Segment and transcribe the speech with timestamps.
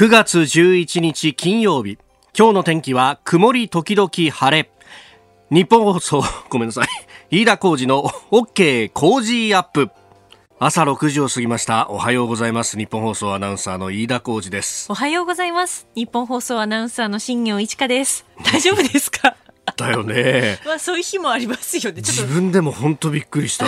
[0.00, 1.98] 9月11日金曜日。
[2.34, 4.70] 今日の天気は曇り時々晴れ。
[5.50, 6.86] 日本放送 ごめんなさい。
[7.30, 9.90] 飯田浩二の OK 工事アップ。
[10.58, 11.90] 朝6時を過ぎました。
[11.90, 12.78] おはようございます。
[12.78, 14.86] 日本放送アナウンサーの飯田浩二です。
[14.90, 15.86] おはようございます。
[15.94, 18.24] 日本放送アナウンサーの新業一華です。
[18.42, 19.36] 大丈夫ですか？
[19.76, 20.60] だよね。
[20.64, 21.96] まあそういう日もありますよね。
[22.00, 23.66] 自分でも本当びっくりした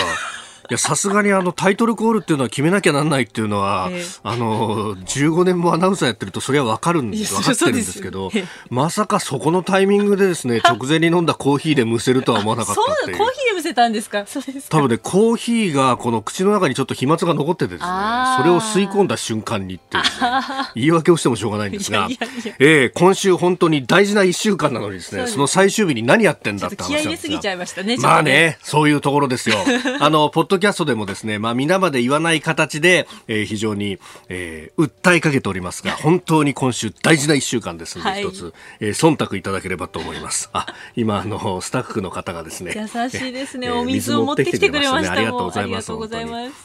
[0.71, 8.31] や、さすがにあのタイトルコールっていうのは決めなきゃなんないっていうのは、えー、あの、15年もアナウンサーやってるとそれはわかるんです、わかってるんですけど、
[8.69, 14.25] まさかそこのタイミングでですね、直前に飲んだコーヒーでむせるとは思わなかったそう、コーヒーでむせたんですか？
[14.29, 17.91] そうです多分ね、コーヒーがこの口の中にちょっと飛沫が残っててですね、
[18.39, 20.03] それを吸い込んだ瞬間にって、ね、
[20.75, 22.19] 言い訳をしてもしょうがないんですが、い
[22.59, 27.03] えー、今週本当に大事な1週間なのにですね、その最終日に何やってんだって話なんですが。
[27.03, 29.57] 気合入れすぎちゃいましたね、まあね、そういうところですよ。
[30.01, 33.99] あの、ポッドキャストでもですね、まあ、皆まで言わない形で、えー、非常に、
[34.29, 40.51] えー、訴えかけておりますが、 本当に今週大事な一週間ですので、一、はい、つ、えー、忖度いただければと思います。
[40.53, 43.73] あ、今、あの、スタッフの方がですね、優しいですね。
[43.73, 45.13] お水を持ってきてくれました。
[45.15, 45.91] ありがとうございます。
[45.91, 46.15] ます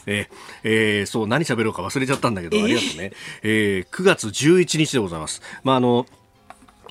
[0.06, 3.12] えー、えー、そう、何喋ろうか忘れちゃったんだけど、ありがとうね。
[3.42, 5.42] えー、9月11日でございます。
[5.64, 6.06] まあ、あの、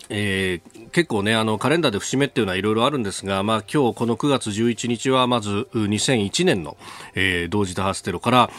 [0.10, 6.78] えー、結構ねあのカレンダーで節目っていうのはいろいろあるんですが、まあ、今日この9月11日はまず2001年の、
[7.16, 8.50] えー、同時多発テロから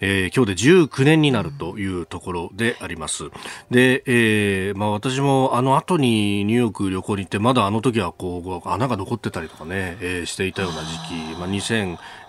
[0.00, 3.24] えー、今日で19年になるというところであります。
[3.70, 10.98] で、えー、まあ私もあの後にニューヨーク旅行に行って、まだあの時はこう、穴が残ってたりとかね、えー、していたような時
[11.32, 11.48] 期、まあ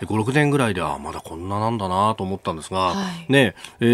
[0.02, 3.86] 2005、6年ぐらいで、あまだこんななんだなと思ったんですが、はい、ね、え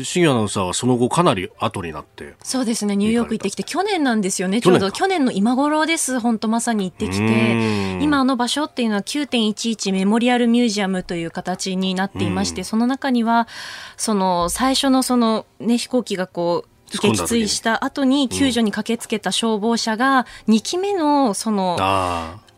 [0.00, 2.34] ー、新アナウンサーはその後かなり後になって。
[2.42, 13.48] そうですね、ニューヨーク行ってきて、去年なんですよね、ちょうど去年の今頃です、本当まさに行ってきて、今あの場所っていうのは9.11メモリアルミュージアムという形になっていまして、その中中には
[13.96, 21.76] その最初のその、ね、飛行機がこう撃墜した後に救助に駆けつけた消防車が2機目のその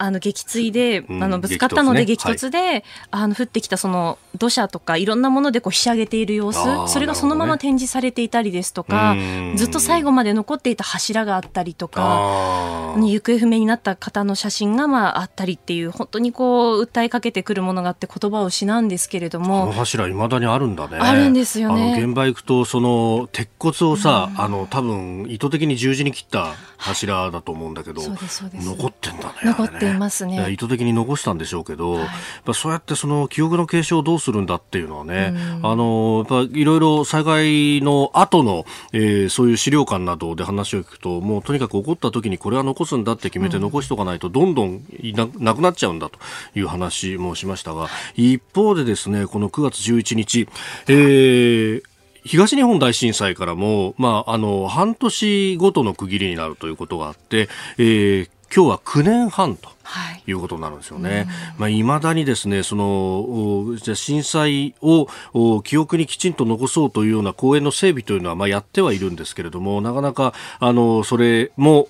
[0.04, 6.58] あの撃墜で、あのぶつかったので激突で、ねはい、あの降ってきたその土砂とかいろんなものでこうひしゃげている様子。
[6.88, 20.98] それがそのまま展示されていたりですとか、ね、ずっと最後まで残っていた柱があったりとか行方不明になった方の写真がまああったりっていう本当にこう訴えかけてくるものがあって言葉を失うんですけれどもこの柱いまだにあるんだね。
[20.98, 21.96] あるんですよね。
[21.98, 44.82] 現場行くとその鉄骨をさ、あの多分意図的に十字に切った柱だと思うんだけど、残ってんだね残っていますね意図的に残したんでしょうけど、はい、そうやってその記憶の継承をどうするんだっていうのはね、あのやっぱいろいろ災害の後の、えー、そういう資料館などで話を聞くともうとにかく起こった時にこれは残すんだって決めて残しておかないとどんどん
[45.14, 46.18] ななくなっちゃうんだと
[46.54, 50.48] いう話もしましたが一方でですねこの9月11日、
[50.88, 51.82] えー
[52.24, 59.73] 東日本大震災からも、まあ、あの、半年ごとの区切りになるということがあって、えー、今日は9年半と。
[60.26, 61.26] いうことになるんですよね。
[61.58, 65.06] まあ、未だにですね、その、じゃ震災を
[65.62, 71.88] 記憶にきちんと残そうというような公園の整備というのは、まあ、やってはいるんですけれども、なかなか、あの、それも、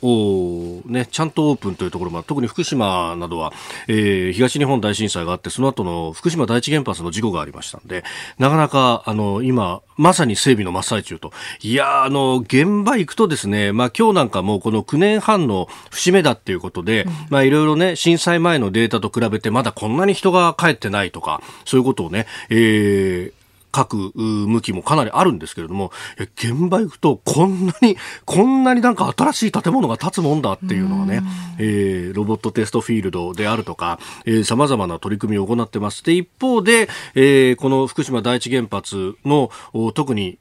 [0.86, 3.52] ね、ちゃんとオープンというところも、特に福島などは、
[3.88, 8.04] えー、東日本大震災があって、その後の福島第一原発の事故がありましたんで、
[8.38, 11.32] なかなか、あの、今、まさに整備の真っ最中と。
[11.62, 25.90] いや、あの、現場行くとですね、まあ、今日なんかもこの9年半の節目だっていうことで、うん、まあ、いろいろね、震災前のデータと比べてまだこんなに人が帰ってないとか、そういうことをね、えー、各向きもかなりあるんですけれども、
[26.36, 31.22] 現場行くとこんなに、こんなになんか新しい建物が建つもんだっていうのがね、
[31.58, 36.04] えー、ロボットテストフィールドであるとか、えー、様々な取り組みを行ってます。
[36.04, 39.50] で、一方で、えー、この福島第一原発の
[39.94, 40.38] 特に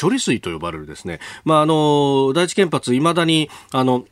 [0.00, 4.04] 処理水と呼ばれるですね、まあ、あの、第一原発未だに、あの、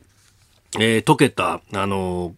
[0.77, 2.35] えー、溶けた、あの、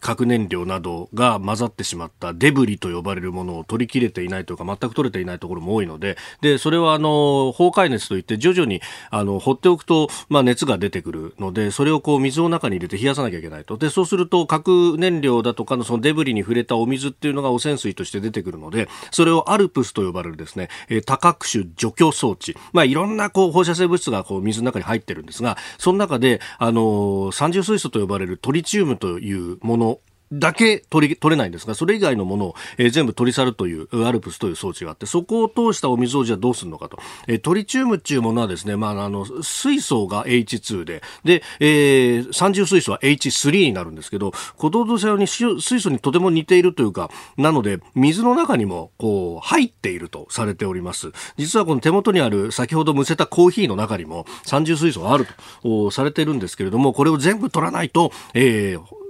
[0.00, 6.16] 核燃料などが混ざってしまったデブリと呼ばれるものを取り切れていないというか全く取れていないところも多いので。
[6.40, 13.76] でそれはあの崩壊熱といって徐々にあの放っておくと、まあ、熱が出てくるのでそれをこう水の中に入れて冷やさなきゃいけないと。
[13.76, 30.00] でそうすると核燃料だとかのそのデブリに触れたお水っていうのが汚染水として出てくるのでそれをアルプスと呼ばれるですね、え多角種除去装置、まあ、いろんなこう放射性物質がこう水の中に入ってるんですがその中であの三重水素と呼ばれるトリチウムというもの
[30.32, 36.98] だけ取り取れないんですが、それ以外のものを、えー、全部取り去るという、アルプスという装置があって、そこを通したお水をじゃあどうするのかと。
[37.28, 51.12] えー、トリチウムっていうものはですね、まあ、あの、水素が H2 で、で、えー、三重水素は H3 になるんですけど、高度度性に水素にとても似ているというか、なので、水の中にも、こう、入っているとされております。
[51.36, 55.26] 実はこの手元にある、先ほどむせたコーヒーの中にも、三重水素がある
[55.62, 59.01] とされているんですけれども、これを全部取らないと、えー、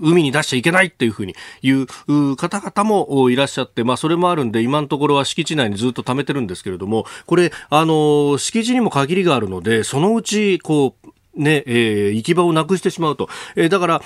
[0.00, 13.28] 海に出しちゃいけないっていうふうに言う方々もいらっしゃって、まあそれもあるんで、今のところは敷地内にずっと貯めてるんですけれども、これ、あの、敷地にも限りがあるので、そのうち、こう、ね、えー、行き場をなくしてしまうと。
[13.56, 14.02] えー、だから、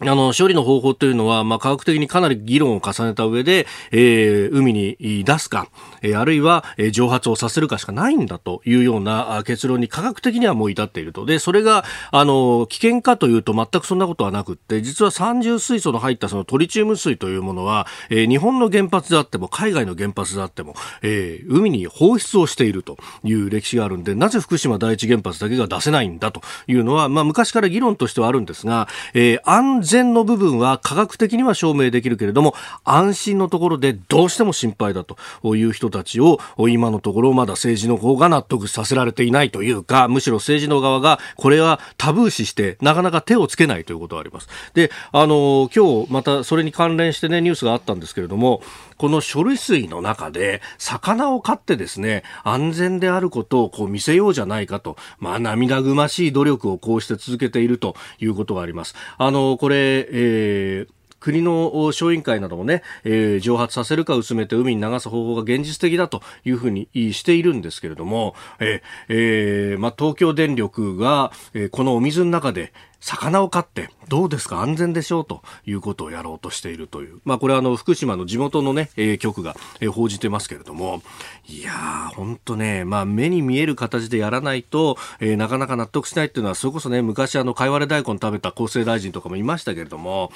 [0.00, 5.68] あの、処理の方法というのは、まあ、科学的にかなり議論を重ねた上で、えー、海に出すか、
[6.00, 11.26] えー、あるいは、えー、蒸発をさせるかしかないんだというような結論に科学的にはもう至っていると。
[11.26, 32.54] で、それが、あの、危険かというと全くそんなことはなくって、実は三重水素の入ったそのトリチウム水というものは、えー、日本の原発であっても、海外の原発であっても、えー、海に放出をしているという歴史があるんで、なぜ福島第一原発だけが出せないんだというのは、まあ、昔から議論としてはあるんですが、えー、安の部分は科学的には証明できるけれども、
[32.84, 35.16] 安心のところでどうしても心配だと
[35.56, 36.38] いう人たちを、
[36.68, 44.48] 今のところまだ政治の方が納得させられていないというか、むしろ政治の側がこれはタブー視して、なかなか手をつけないということはあります。
[44.74, 48.62] で、あの、今日またそれに関連してね、ニュースがあったんですけれども、
[49.00, 58.94] この処理水の中で魚を飼ってですね、安全であることをこう見せようじゃないかと、まあ涙ぐましい努力をこうして続けているということがあります。
[59.16, 74.60] あの、これ、えー国の小委員会などもね、えー、蒸発させるか薄めて海に流す方法が現実的だというふうにしているんですけれども、えーえーま、東京電力が、えー、このお水の中で魚を飼ってどうですか？
[74.60, 75.24] 安全でしょう？
[75.24, 77.20] ということをやろうとしているという。
[77.24, 81.02] まあこれはあの福島の地元のね、えー、局が、えー、報じてますけれども、
[81.48, 90.32] いやー、ほんとね、まあ目に見える形でやらないと、えー、なかなか納得しないっていうのは、それこそね、昔あの、かいわれ大根食べた厚生大臣とかもいましたけれども、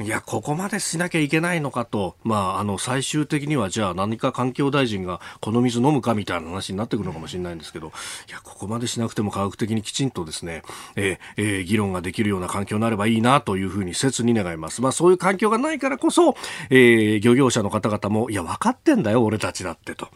[0.00, 7.92] いや、ここまでしなきゃいけないのかと、まああの、最終的にはじゃあ何か環境大臣がこの水飲むかみたいな話になってくるのかもしれないんですけど、
[8.28, 10.62] いや、ここまでしなくても科学的にきちんとですね、
[10.96, 14.82] えー、えー、議論ができるような環境になればいいなというふうに切に願います。
[14.82, 16.34] まあそういう環境がないからこそ、
[16.70, 20.08] えー、漁業者の方々も、いや、分かってんだよ、俺たちだってと。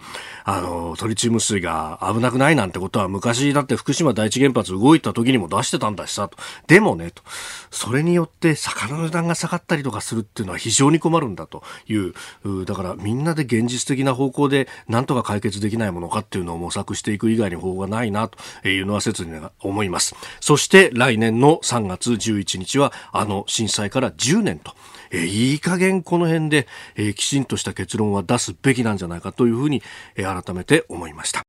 [0.44, 6.36] あの、トリチウム水が危なくないなんてことは昔だって福島第一原発動いた時にも出してたんだしさ、と。
[6.66, 7.22] でもね、と。
[7.70, 20.14] それによって魚の値段が下がったりとかするっていうのは非常に困るんだという、うだからみんなで現実的な方向でなんとか解決できないものかっていうのを模索していく以外に方法がないなというのは切に思います。
[20.40, 24.74] そして来年の3月11日はあの震災から10年と。
[25.10, 29.82] えー、いい加減この辺で、えー、きちんとした結論は出すべきなんじゃないかというふうに、
[30.16, 31.42] えー、改めて思いました。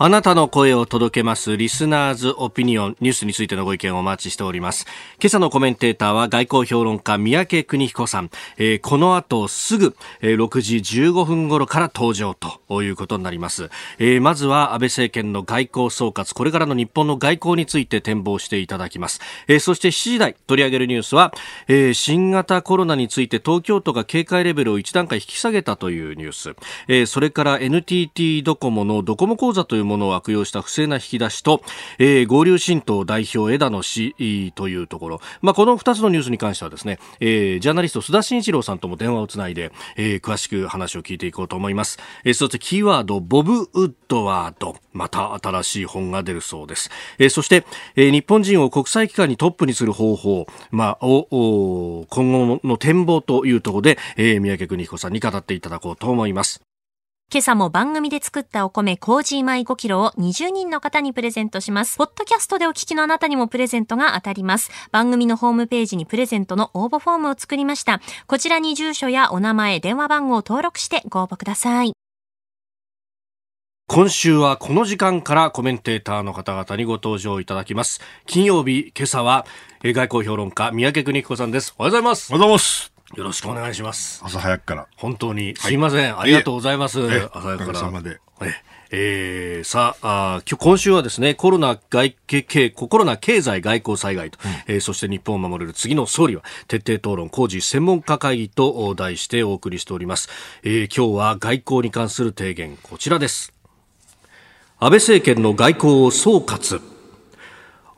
[0.00, 4.86] あなたの声を届けますリスナーズオピニオンニュースについてのご意見をお待ちしております。
[5.20, 8.30] 今朝のコメンテーターは外交評論家三宅邦彦さん。
[8.58, 13.70] えー、この後すぐ、えー、6時15分頃から登場ということになります。
[13.98, 19.20] えー、まずは安倍政権の外交総括、これからの日本の外交について展望していただきます。
[19.48, 21.34] えー、そして7時台取り上げるニュースは、
[21.66, 26.54] えー、新型コロナについて東京都が警戒レベルを1段階引き下げたというニュース。
[26.86, 31.62] えー、それから NTT ドコモのドコモ講座というものを悪用した不正な引き出しと、
[31.98, 44.76] えー、合流新党代表枝野氏というところ、まあ、この2つのニュースに関してはですね、えー、ジャーナリスト須田慎一郎さんとも電話をつないで、えー、詳しく話を聞いていこうと思います、えー、そしてキーワードボブ・ウッドワード。
[44.98, 47.64] また新しい本が出るそうです、えー、そして、
[47.94, 56.60] えー、日本人を国際機関にトップにする方法、まあ、を今後の展望というところで、えー、三宅邦彦さんに語っていただこうと思います。
[57.30, 61.98] 今朝も番組で作ったお米、コージー米5キロを20人の方にプレゼントします。
[61.98, 64.70] ポッドキャストでお聞きのあなたにもプレゼントが当たります。
[64.92, 68.00] 番組のホームページにプレゼントの応募フォームを作りました。
[68.26, 71.92] こちらに住所やお名前、電話番号を登録してご応募ください。
[73.88, 78.00] 今週はこの時間からコメンテーターの方々にご登場いただきます。
[78.24, 79.44] 金曜日、今朝は
[79.82, 81.74] 外交評論家、三宅邦彦さんです。
[81.76, 82.32] おはようございます。
[82.32, 82.97] おはようございます。
[83.16, 84.20] よろしくお願いします。
[84.24, 84.86] 朝早くから。
[84.96, 87.00] 本当に、すいません、はい、ありがとうございます。
[87.00, 88.02] 朝早くから。
[88.02, 88.20] で。
[88.90, 100.30] えー、さああ、今週はですね、コロナ外経、コロナ経済外交災害と、うん、えー、そして日本を守れる次の総理は、徹底討論工事専門家会議と題してお送りしております。
[100.62, 103.52] えー、今日は外交に関する提言、こちらです。
[104.78, 106.97] 安倍政権の外交を総括。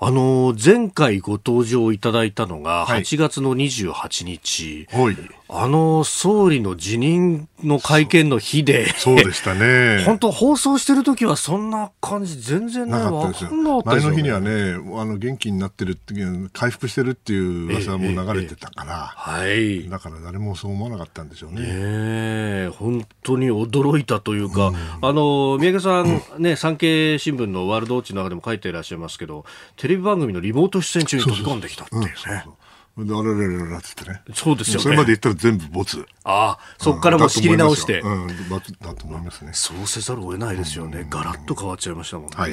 [0.03, 5.17] あの前回ご登場いただいたのが8月の28日、はい、
[5.53, 10.03] あの総理の辞任の会見の日で、そうでしたね。
[10.07, 13.51] 本当放送してる時はそんな感じ全然ね、なかったですよ。
[13.85, 16.15] 前の日にはね、あの元気になってるって
[16.53, 19.89] 回復してるっていう噂も流れてたから、はい。
[19.89, 21.63] だから誰もそう思わなかったんでしょうね。
[21.63, 29.45] ね本当に驚いたというか、うん、あの三宅さん、ね、産経新聞のワールドウォッチの中でも書いていらっしゃいますけど、
[29.77, 32.13] テレビ番組のリモート出演中に飛び込んできたっていうね。
[32.15, 32.55] そうそうそう
[32.99, 34.23] あれれれれってね。
[34.35, 34.83] そうですよね。
[34.83, 36.07] それまで言ったら全部ボツ。
[36.25, 38.01] ああ、そこからも仕切り直して。
[38.01, 39.53] うん、だと思いますね。
[39.55, 41.07] そうせざるを得ないですよね。
[41.09, 42.35] ガラッと変わっちゃいましたもんね。
[42.37, 42.53] はい、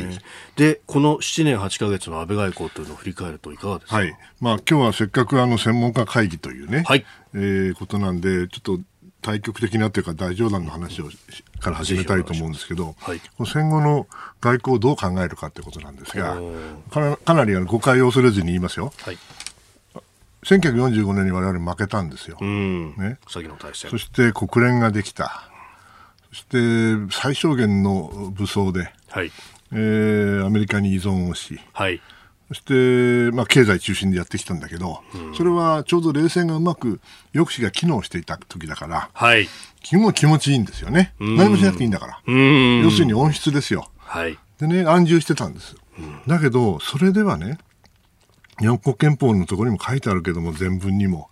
[0.56, 3.96] で、この7年8か月の安倍外交というのを振り返るといかがですか？
[3.98, 4.18] はい。
[4.40, 7.06] まあ今日はせっかくあの専門家会議というね、はい。
[7.34, 8.80] えー、ことなんで、ちょっと
[9.22, 11.10] 対極的なというか大冗談の話を
[11.60, 14.08] から始めたいと思うんですけど、はい、戦後の
[14.40, 16.38] 外交をどう考えるかということなんですが、
[17.26, 18.94] かなり誤解を恐れずに言いますよ。
[19.02, 19.18] はい
[20.48, 22.38] 1945年に我々負けたんですよ。
[22.40, 23.20] ね、
[23.92, 25.50] そして国連ができた。
[26.30, 29.32] そして最小限の武装で、はい
[29.74, 32.02] えー、アメリカに依存をし、はい、
[32.50, 37.02] そして、まあ、経済中心でやってきたんだけど、うん、それはちょうど冷戦がうまく
[37.34, 39.50] 抑止が機能していた時だから、はい、
[39.82, 41.14] 気も気持ちいいんですよね。
[41.20, 42.22] 何もしなくていいんだから。
[42.26, 43.90] 要するに温室ですよ。
[43.98, 45.76] はい、でね、安住してたんです。
[46.00, 47.58] うん、だけど、それではね、
[48.60, 51.30] 日本国憲法のところにも書いてあるけども、全文にも、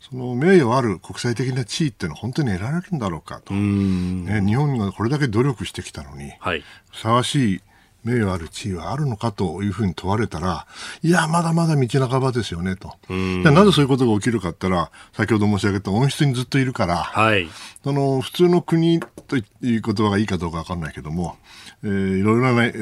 [0.00, 3.54] その名誉ある国際的な地位っていうのは本当に得られるんだろうかと。
[3.54, 7.60] ね、日本がこれだけ努力してきたのに、はい、ふさわしい
[8.04, 10.66] 名誉ある地位はあるのかというふうに問われたら、
[11.02, 12.94] いや、まだまだ道半ばですよねと。
[13.08, 17.48] なぜそういうことが起きるかって言ったら、先ほど申し上げた温室にずっといるから、はい、
[17.82, 21.36] その普通の国という言葉がいいかどうかわかんないけども、
[21.84, 22.72] えー、いろいろな、ね、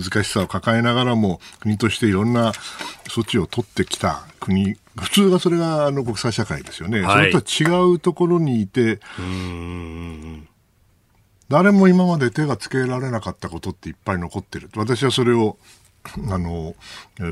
[0.00, 2.52] 難しさを抱えながらも国としていろんな
[3.08, 4.76] 措置を取ってきた国。
[4.96, 8.98] 普通はそれがあの国際社会ですよね、はい、それとは違うところにいて
[11.50, 14.70] 誰も今まで手がつけられなかったことっていっぱい残ってる。
[14.74, 15.58] 私はそれを
[16.28, 16.74] あの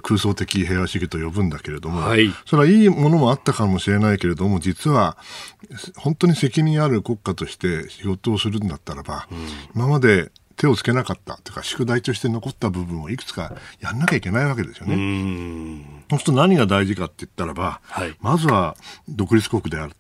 [0.03, 5.17] 空想的平和主義と呼ぶんだけれども、はい、それはいいものもあったかもしれないけれども実は
[5.97, 9.39] 本当に責任ある国家として仕事をするんだったらば、うん、
[9.75, 15.85] 今まで手をつけなかったというか宿題として残った部分をいくつかやんなきゃいけないわけですよね。
[16.11, 18.77] そうすると何が大事かって言ったらば、はい、まずは
[19.09, 19.97] 独立国である。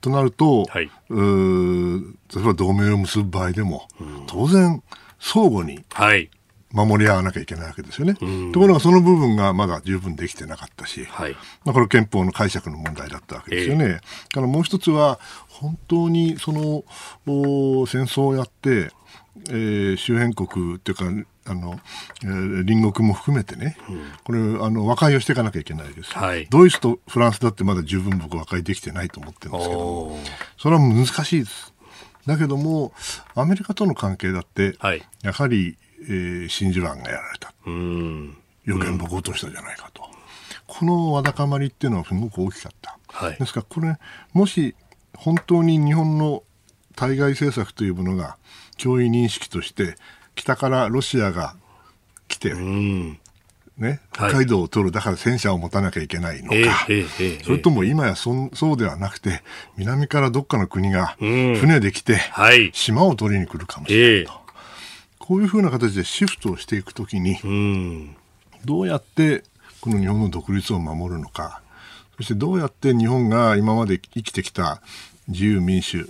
[0.00, 2.00] となると、はい、う
[2.34, 3.88] 例えば同盟を結ぶ場合でも、
[4.26, 4.82] 当然
[5.18, 6.28] 相互に、はい
[6.74, 8.14] 守り合わなきゃいけないわけですよね。
[8.52, 11.32] ところがその部分がまだ十分できてなかったし、はい、
[11.64, 13.84] まあ、これ憲法の解釈の問題だったわけですよね。
[13.84, 16.84] えー、からもう一つは、本当にその
[17.86, 18.90] 戦争をやって、
[19.48, 21.04] えー、周辺国っていうか、
[21.46, 21.78] あの、
[22.22, 26.12] えー、隣国も含めてね、うん、これ、あの、和解をしていかなきゃいけないです。
[26.12, 30.18] はい、ドイツとフランスだってまだ十分僕和解できてないと思ってるんですけど
[30.58, 31.74] それは難しいです。
[32.26, 32.92] だけども、
[33.34, 37.52] アメリカとの関係だって、はい、やはり、えー、真珠湾がやられた。
[37.66, 40.02] 予言僕落としたじゃないかと。
[40.66, 42.98] このわだかまりっていうのはすごく大きかった。
[43.08, 43.96] はい、ですから、これ、
[44.32, 44.74] もし
[45.14, 46.42] 本当に日本の
[46.96, 48.36] 対外政策というものが
[48.78, 49.96] 脅威認識として
[50.34, 51.56] 北からロシアが
[52.28, 52.54] 来て、
[53.76, 56.86] ね、北海道を取る、だから戦車を持たなきゃいけないのか、
[57.44, 59.42] それとも今やそそうではなくて、
[59.76, 62.18] 南からどっかの国が船で来て、
[62.72, 64.43] 島を取りに来るかもしれないと。
[65.26, 67.38] こういうふうな形でシフトをしていくときに、
[68.66, 69.42] どうやって
[69.80, 71.62] この日本の独立を守るのか、
[72.18, 74.82] そしてどうやって日本が今まで生きてきた
[75.28, 76.06] 自由民主、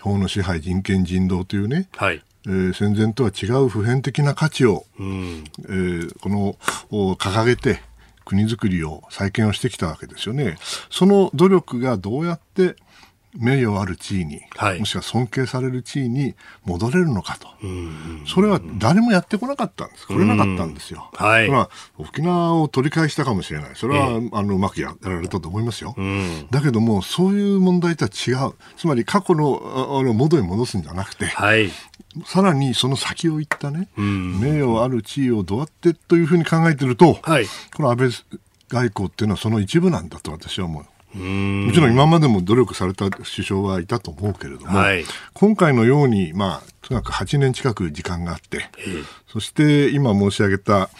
[0.00, 6.56] 法の支配、人権、人道というね、はい、えー、戦前とは違う普遍的な価値を、うん、えー、この
[7.14, 7.80] 掲げて
[8.24, 10.58] 国づくりを再建をしてきたわけですよね。
[10.90, 12.74] その努力がどうやって
[13.38, 17.48] 名誉ある地位に、はい、もしくは尊敬される地位に戻れるのかと、
[18.26, 21.10] それは誰もやってこなかったんです、来れなかったんですよ。
[21.14, 25.94] はい、まあ、沖縄を取り返したかもしれない、それは、えー、あのうまくやられたと思いますよ。
[26.50, 29.60] だけども、そういう問題とは違う、つまり過去の
[29.98, 31.70] あの元に戻すんじゃなくて、はい、
[32.24, 38.10] さらにその先を行ったね、名誉ある地位をどうやってというふうに考えてると、はい、この安倍
[38.68, 40.84] 外交っていうのはその一部なんだと私は思う。
[41.14, 48.68] もちろん今までも努力された首相はいたと思うけれども、はい、今回のように、まあ、とにかく8年近く時間があって、
[49.28, 50.90] そして今申し上げた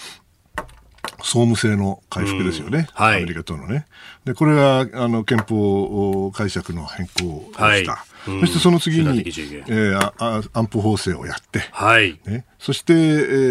[1.18, 3.86] 総務制の回復ですよね、はい、アメリカとのね。
[4.24, 7.62] で、これがあの憲法解釈の変更をした。
[7.62, 7.84] はい。
[8.28, 12.20] うん、そしてその次に、えー、あ安保法制をやって、はい。
[12.26, 12.96] ね、そして、え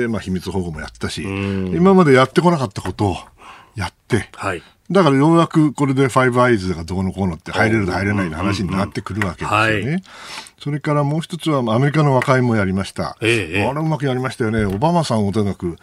[0.06, 3.18] ーまあ、秘密保護もやったし、今までやってこなかったことを
[3.76, 10.04] やって、はい、だからようやくこれでファイブアイズがどうのこうのって入れる入れないの話になってくるわけですよね。
[10.60, 13.18] それからもう一つはアメリカの和解もやりました。
[13.22, 14.66] ええ、あれうまくやりましたよね。
[14.66, 15.78] オバマさんをとにかく。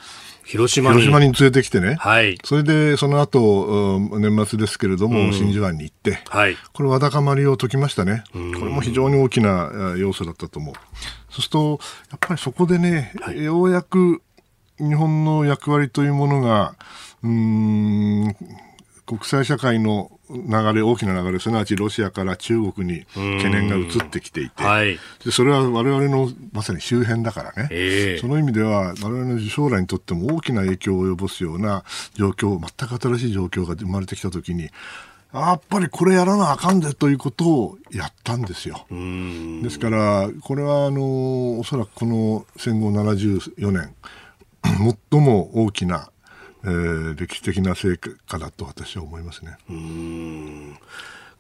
[0.45, 1.01] 広島に。
[1.01, 10.75] 広島に連れてきてね、はい、それでその後年末ですけれども、うん、真珠湾に行って、はい、これ、わだかまりを解きましたね、これも非常に大きな要素だったと思う。
[11.31, 11.81] そうすると、
[12.11, 14.21] やっぱりそこでね、はい、ようやく
[14.79, 16.75] 日本の役割というものが、
[17.23, 18.35] うん、
[19.13, 34.71] 国際社会の流れ、大きな流れ、すなわちロシアから中国に懸念が移ってきていて、はい、でそれは我々のまさに周辺だからね、えー、その意味では我々の将来にとっても大きな影響を及ぼすような状況、全く新しい状況が生まれてきたときに、
[35.35, 38.87] やっぱりこれやらなあかんでということをやったんですよ。
[39.63, 43.95] ですから、これはあのおそらくこの戦後74年、
[45.11, 46.09] 最も大きな
[46.65, 49.57] えー、歴史的な成果だと私は思いますね。
[49.69, 50.79] うん。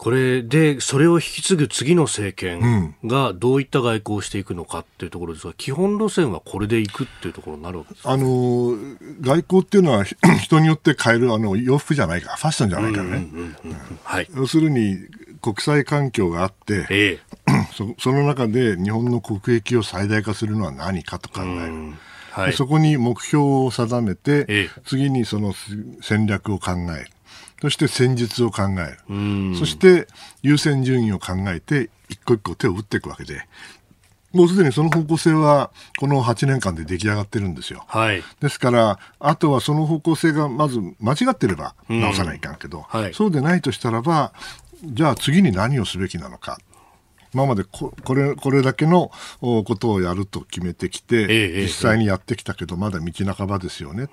[0.03, 8.77] これで、それを引き継ぐ次の政権がどういった外交をしていくのかっていうところですが、基本路線はこれでいくっていうところになるわけですあの
[9.21, 10.03] 外交っていうのは
[10.43, 13.29] 人によって変えるあの洋服じゃないか、ファッションじゃないからね。
[14.35, 14.99] 要するに
[15.41, 21.95] 国際環境があって、ええ、 そその中で日本の国益を最大化するのは何かと考える。
[22.33, 25.53] はい、そこに目標を定めて、ええ、次にその
[26.01, 27.11] 戦略を考える。
[27.61, 29.57] そして戦術を考える。
[29.57, 30.09] そして
[30.43, 33.47] 優先順位を考えて、一個一個手を打っていくわけで、
[34.33, 37.85] もうすでにその方向性は、この8年間で出来上がってるんですよ。
[37.87, 38.23] はい。
[38.41, 44.33] ですから、あとはその方向性がまず間違ってれば直さないかんけど、はい、そうでないとしたらば、
[44.85, 46.59] じゃあ次に何をすべきなのか。
[47.35, 49.11] 今までこれこれだけの
[49.41, 54.07] ことをやると決めてきて、ええ、実際にやってきたけど、まだ道半ばですよね、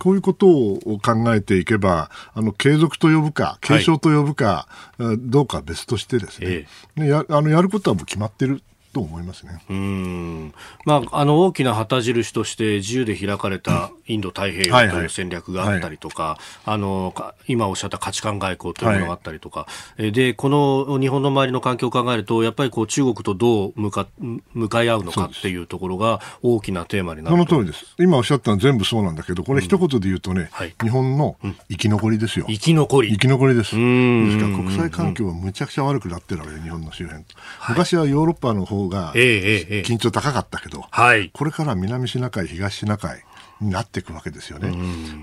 [0.00, 4.68] こういうことを考えていけば、あの継続と呼ぶか、継承と呼ぶか、
[4.98, 6.66] はい、どうかは別としてですね、
[6.96, 9.62] え、やあのやることはもう決まってると思いますね。
[9.70, 10.54] うん。
[10.84, 17.14] まあ、あの、大きな旗印として自由で開かれたインド太平洋という戦略があったりとか、あの、
[17.46, 24.06] 今おっしゃった価値観外交というものがあったりとか、はい、で、この日本の周りの環境を考えると、やっぱりこう中国とどう向か
[24.54, 27.94] 向かい合うのかっていうところが大きなテーマになるその通りです。
[27.98, 31.36] 今おっしゃったのは全部そうなんだけど、これ一言で言うとね、うんはい、日本の
[31.70, 32.46] 生き残りですよ。
[32.48, 33.12] 生き残り。
[33.12, 33.76] 生き残りです。
[33.76, 37.24] ですから国際環境はむちゃくちゃ悪くなってるわけ、日本の周辺。
[37.68, 43.22] 昔はヨーロッパの方が、緊張高かったけど、はい、これから南シナ海、東シナ海
[43.60, 44.72] になっていくわけですよね。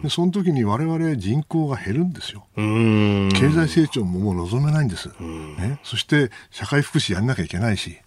[0.02, 2.45] でその時に我々人口が減るんですよ。
[2.56, 5.10] 経済成長ももう望めないんです。
[5.19, 7.98] ね、そして社会福祉やんなきゃいけないし、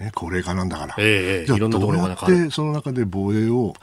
[0.00, 0.94] ね、高齢化なんだから。
[0.98, 3.74] えー、じゃあどうやってその中で防衛を、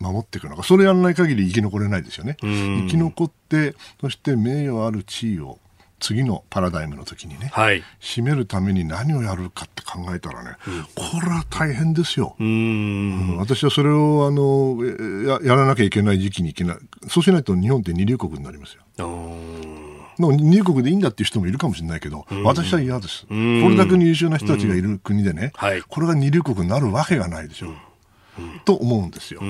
[0.00, 2.36] 守っていくのか、それやらない限り生き残れないですよね。
[2.40, 5.58] 生き残って、そして名誉ある地位を
[6.00, 12.36] 次のパラダイムの時にね、はい、締めるために何をやるかって考えたらね、うん、これは大変ですよ。
[12.38, 14.78] うん、私はそれをあの
[15.26, 16.76] ややらなきゃいけない時期にいけない。
[17.08, 18.82] そうしないと日本って二流国になりますよ。
[20.18, 23.26] 二流国でいいんだっていう人もいるかもしれないけど、うん、私は嫌です。
[23.26, 27.74] これだけに優秀な人たちがいる国でね、はい、これが二流国になるわけがないでしょう。
[28.64, 29.40] と思うんですよ。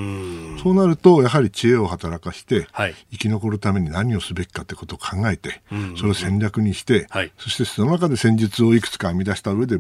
[0.63, 5.63] そうなると、やはり知恵を働かして、はい、生き残るために何をすべきかということを考えて、
[5.97, 9.79] それを戦略にして、はい、そしてその中で戦術をいくつか編み出した上で、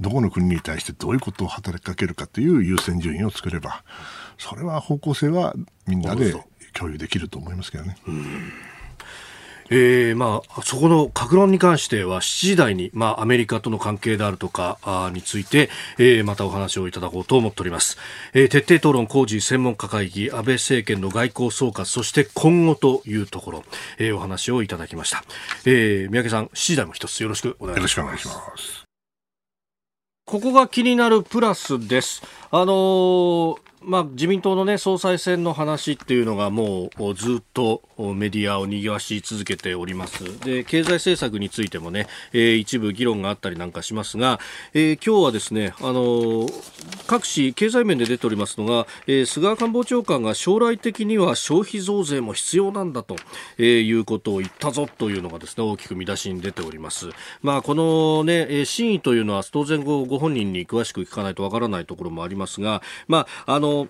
[0.00, 3.84] どこの国に対してどういうことを働きかけるかという優先順位を作れば、
[4.38, 5.54] それは方向性は
[5.86, 6.34] みんなで
[6.72, 7.96] 共有できると思いますけどね。
[9.70, 17.96] えー、まあ、そこの格論に関しては7時台に、まあ、アメリカとの関係であるとかあについて、えー、またお話をいただこうと思っております。
[18.34, 23.64] えー、徹底討論工事専門家会議、安倍政権の外交総括、そして今後というところ、
[23.98, 25.24] えー、お話をいただきました。
[25.64, 28.84] えー、三宅さん、7時台も一つよろしくお願いします。
[30.26, 32.22] ここが気になるプラスです。
[32.50, 37.82] あのーまあ、自民党の、ね、総裁選の話っていうのがもうずっと
[38.14, 40.24] メディアを賑わし続けております。
[40.40, 44.40] で経済政策についてもね、えー、一部議論があったりなんかしますが、
[44.74, 53.16] えー、今日はですね、あのー、各紙経済面で出ておりますのが、えー、菅官房長官が将来的には消費増税も必要なんだと、
[53.58, 57.10] えー、いうことを言ったぞというのがですね大きく見出しに出ております、
[57.42, 63.88] まあ、この、ねえ、真意というのは当然ごご本人に詳しく聞かないとわからないところもありますが、まああの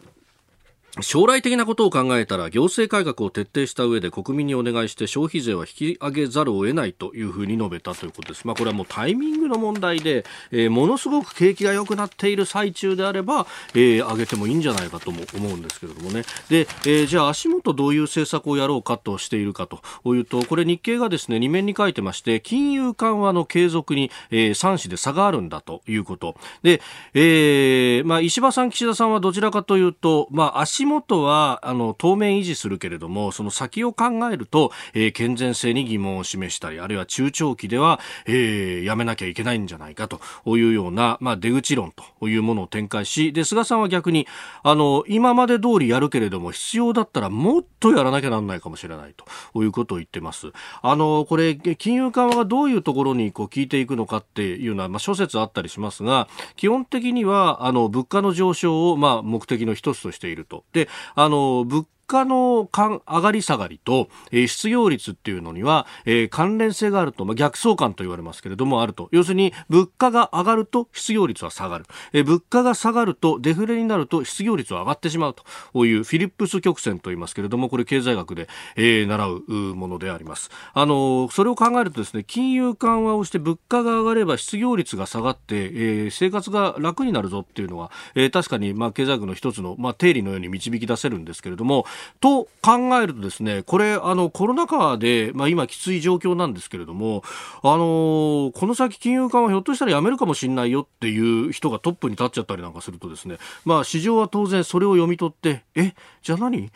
[1.00, 8.46] 将来的なことを考えたら行政改革を徹底した上で国民にお願いして消費税は引き上げざるを得ないというふうに述べたということです。
[8.46, 16.24] まあ、これはもうタイミングの問題で、えー、ものすごく景気が良くなっている最中であれば、えー、上げてもいいんじゃないかとも思うんですけれどもね。
[16.48, 19.80] で、えー、じゃあ足元どういう政策をやろうかとしているかと
[20.14, 26.36] いうと、これ日経がですね、2面に書いてまして、金融緩和の継続に、えー、3市で差があるんだということ。
[26.62, 26.80] で、
[27.14, 40.20] えー、まあ、石破さん、岸田さんはどちらかというと、まあ、足足元は、あの当面維持するけれどもその先を考えると、えー、健全性に疑問を示したりあるいは中長期では、えー、やめなきゃいけないんじゃないかと
[40.56, 44.26] いうような、まあ、出口論というものを展開しで菅さんは逆に
[44.62, 49.14] あの今まで通りやるけれども必要だったらもっとやらなきゃならないかもしれない
[49.52, 50.52] ということを言ってます。
[50.82, 60.64] あのこれ金融緩和がどういうところにこう効いていくのかっていうのは、まあ、諸説あったりしますが基本的にはあの物価の上昇を、まあ、目的の一つとしていると。
[60.72, 69.08] であの物価の上がり下がりと、えー、失業率っていうのには、えー、関連性があると、まあ、逆相関と言われますけれどもあると。
[69.12, 71.84] 要するに、物価が上がると失業率は下がる。
[72.12, 75.36] えー、物価が下がるとデフレになると失業率は上がってしまう
[75.72, 80.50] というフィリップス曲線と言いますけれども、これ経済学で、えー、習うものであります。
[80.74, 91.86] あのそれを考えるとですね、金融緩和をして物価が上がれば失業率が下がって、えー、生活が楽になるぞっていうのは、えー、確かに、まあ、経済学の一つの、まあ、定理のように導き出せるんですけれども、
[92.20, 97.22] と考えるとですね、これ、あの、コロナ禍で、まあ今きつい状況なんですけれども、
[97.62, 106.70] あの、この先金融緩和ひょっとしたらやめるかもしれないよっていう人がトップに立っちゃったりなんかするとですね、まあ市場は当然それを読み取って、え、じゃあ何？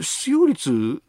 [0.00, 1.02] 失業率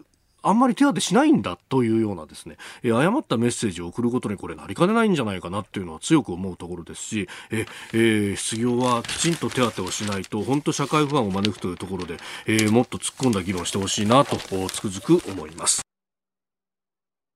[0.43, 15.81] あんまり手当てしないんだというようなですね、え誤ったメッセージを送ることにこれなりかねないんじゃないかなっていうのは強く思うところですし、ええー、失業はきちんと手当てをしないと本当社会不安を招くというところで、えー、もっと突っ込んだ議論してほしいなとつくづく思います。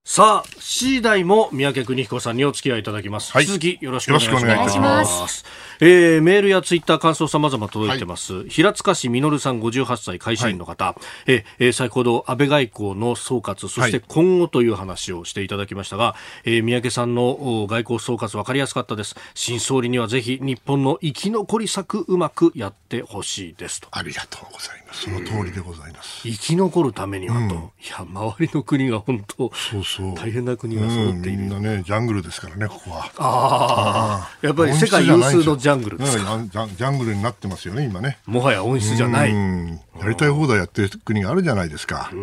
[0.07, 3.31] さあ、次第も三宅邦彦さんにお付き合いいただきます。
[3.33, 5.43] はい、引き続きよろしくお願いします。
[5.79, 8.33] えー、メールやツイッター感想様々届いてます。
[8.33, 10.95] はい、平塚市実さん58歳会社員の方、は
[11.27, 19.15] い、えー、先ほど安倍外交の総括、そして今後という話をしていただきましたが、はい、えー、三宅さんの外交総括分かりやすかったです。
[19.33, 23.87] 新総理にはぜひ日本の生き残り策うまくやってほしいですと。
[23.91, 25.03] ありがとうございます。
[25.03, 26.21] その通りでございます。
[26.23, 27.53] 生き残るためにはと、うん、い
[27.89, 38.19] や、周りの国が本当、そうそう大変な国が揃っている、うん、みんなねジャングルですからねここはああやっぱり世界有数のジャングルですか、ジャングルになってますよね今ね。
[38.27, 39.33] もはや温室じゃない。
[39.33, 42.09] やりたい放題やってる国があるじゃないですか。
[42.11, 42.21] それ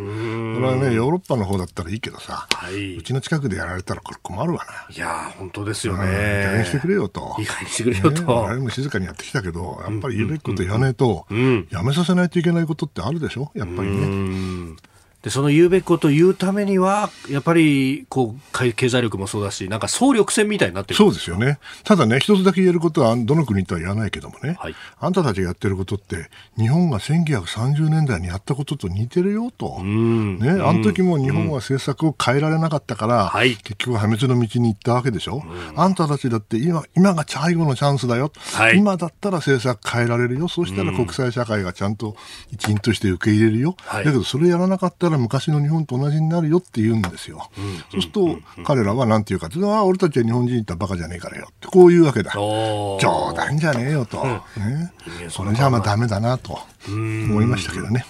[0.60, 4.94] はねヨーロッパの方だったらいいけどさ、はい、うちの近くでやられたらこれ困るわな。
[4.94, 6.44] いや本当ですよね。
[6.46, 7.34] 加減してくれよと。
[7.40, 11.26] いい加減してくれよと、ね、我々も静かにやってきたけどやっぱり言うべきこと言わないと、
[11.70, 13.50] やめさせないといけないことってあるでしょ？
[13.56, 14.76] やっぱりね
[15.22, 21.60] で、その言うべきことを言うためには、やっぱり、こう、経済力もそうだし、なんか総力戦みたいになってるそうですよね。
[21.84, 29.82] ただね、一つだけ言えることは、どの国とは言わないけどもね、はい、あんたたちがやってることって、日本が1930年代にやったことと似てるよと。
[29.84, 35.44] ね、あの時も日本は政策を変えられなかったから、はい、結局破滅の道に行ったわけでしょ。
[35.76, 38.32] あんたたちだって今、今が最後のチャンスだよ。
[38.54, 40.48] はい、今だったら政策変えられるよ。
[40.48, 42.16] そしたら国際社会がちゃんと
[42.50, 43.76] 一員として受け入れるよ。
[43.92, 47.50] だけど、それやらなかったらら昔の日本と同じになるよって言うんですよ。
[47.90, 52.32] そうすると、彼らは何て言うかというのは、俺たちは日本人ってバカじゃねえからよって、こういうわけだ。
[52.32, 52.98] 冗
[53.34, 54.24] 談じゃねえよと。
[54.24, 54.92] ね、
[55.28, 58.04] それじゃあまあダメだなと思いましたけどね。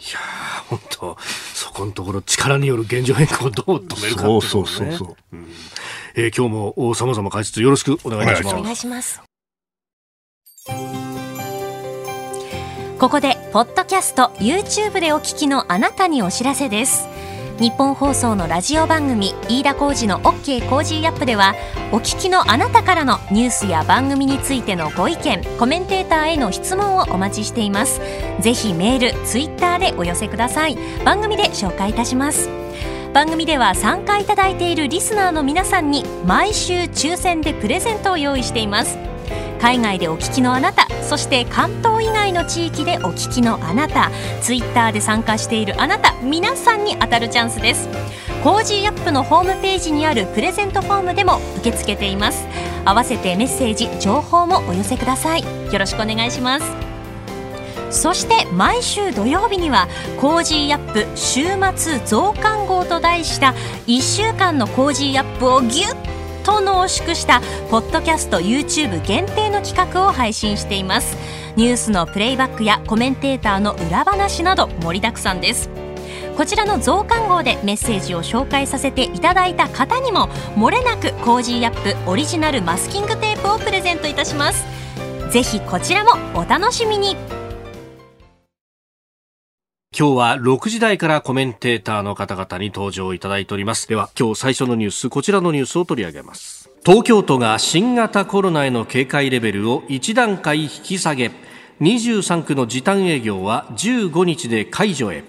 [0.00, 0.18] いや
[0.68, 1.16] 本当
[1.54, 5.46] そこのところ力による現状変更をどう止めるかっていう、ね、そうそうそうそう、うん、
[6.14, 8.56] えー、今日もさまざま解説よろしくお願いいたします。
[8.56, 9.27] お願いします。
[12.98, 17.06] ここでポッドキャスト YouTube でお聞きのあなたにお知らせです。
[17.60, 21.54] ニッポン放送のラジオ番組飯田浩司の OK コージーアップでは
[21.92, 28.00] お聞きのあなたからのニュースや番組についてのご意見コメンテーターへの質問をお待ちしています。
[28.40, 30.76] ぜひメールツイッターでお寄せください。
[31.04, 32.50] 番組で紹介いたします。
[33.14, 38.98] 番組では参加いただいているリスナーの皆さんに毎週抽選でプレゼントを用意しています。
[39.60, 47.88] 海外でお聞きのあなたそして関東以外の地域でお聞きのあなたツイッターで参加しているあなた皆さんに当たるチャンスです。
[48.44, 52.46] Cozy up のホームページにあるプレゼントフォームでも受け付けています。
[52.84, 55.42] 合わせてメッセージ情報もお寄せください。
[55.42, 56.88] よろしくお願いします。
[57.90, 59.88] そして毎週土曜日には
[60.20, 61.44] Cozy up 週
[61.74, 63.54] 末増刊号と題した
[63.86, 66.17] 1週間の Cozy up をギュ
[66.48, 71.16] ッと濃縮したポッドキャスト YouTube 限定の企画を配信しています。
[71.56, 75.68] ニュースのプレイバックやコメンテーターの裏話など盛りだくさんです。
[76.36, 84.64] こちらの増刊号でメッセージを紹介させていただいた方にももれなく Cozy up オリジナルマスキングテープをプレゼントいたします。
[85.30, 87.37] ぜひこちらもお楽しみに。
[89.98, 93.88] 今日は6時台からコメンテーターの方々に登場いただいております。
[93.88, 96.70] では今日最初のニュースこちらのニュースを取り上げます。
[96.86, 101.32] 東京都が新型コロナへの警戒レベルを1段階引き下げ。
[101.80, 105.24] 23区の時短営業は15日で解除へ。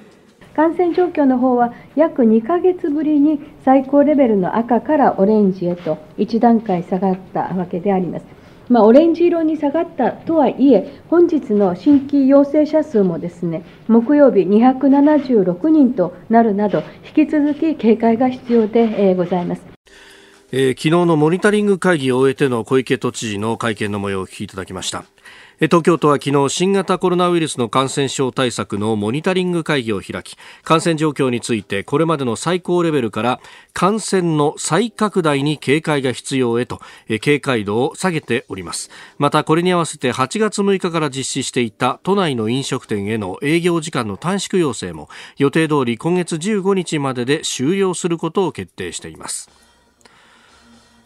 [0.55, 8.38] 感染状況の方は約2ヶ月ぶりに最高レベルの赤からオレンジへと1段階下がったわけであります。
[8.69, 16.83] まあ、オレンジ色に下がったとはいえ、本日の新規陽性者数もですね、木曜日276人となるなど、
[17.15, 19.63] 引き続き警戒が必要でございます。
[20.51, 25.03] えー、昨日のモニタリング会議を終えての小池都知事の会見の模様をお聞きいただきました。
[25.59, 33.41] 東京都は昨日新型コロナウイルスの感染症対策のモニタリング会議を開き感染状況についてこれまでの最高レベルから
[33.73, 36.79] 感染の再拡大に警戒が必要へと
[37.19, 38.89] 警戒度を下げております。
[39.17, 49.49] またこれに合わせて8月6日から実施していた都内の飲食店への営業時間の短縮要請も予定通り今月15日までで終了することを決定しています。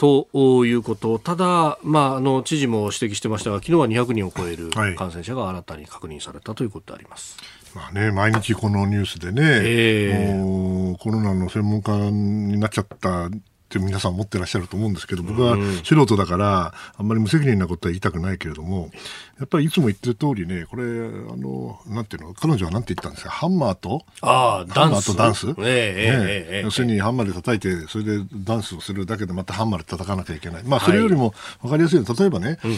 [0.03, 1.17] ということ。
[1.17, 7.37] ただ、まあ、あの知事も指摘してましたが昨日は200人を超える感染者が新たに確認されたということであります。
[7.73, 13.29] まあね、毎日このニュースでね、えー、もうコロナの専門家になっちゃったっ
[13.69, 18.91] て皆さん思ってらっしゃると思うんですけど、僕は素人だから、あんまり無責任なことは言いたくないけれども、
[19.39, 20.87] やっぱりいつも言ってる通りね、これ、あ
[21.35, 30.63] の、なんていうの、彼女はなんて言ったんですか、ハンマーと、あハンマーとダンス、えーえー、要するにハンマーで叩いて、それでダンスをするだけでまたハンマーで叩かなきゃいけない。
[30.63, 32.71] まあ、それよりも分かりやすいのは、例えばね、うん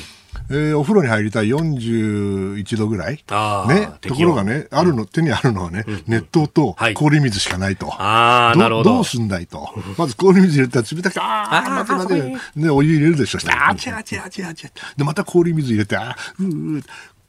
[0.50, 3.16] えー、お風呂に入りたい41度ぐらい。
[3.16, 3.90] ね。
[4.02, 7.92] ところがね、あるの、手にあるのはね、熱湯と氷水しかないと。
[7.94, 8.94] ああ、なるほど。
[8.96, 9.70] どうすんだいと。
[9.98, 12.60] まず氷水入れたら冷たくて、ああ、待て待て。
[12.60, 13.40] ね、お湯入れるでしょ。
[13.50, 14.70] ああ、ちゃちゃちゃちゃ。
[14.98, 16.84] で、また氷水入れて、ああ、うう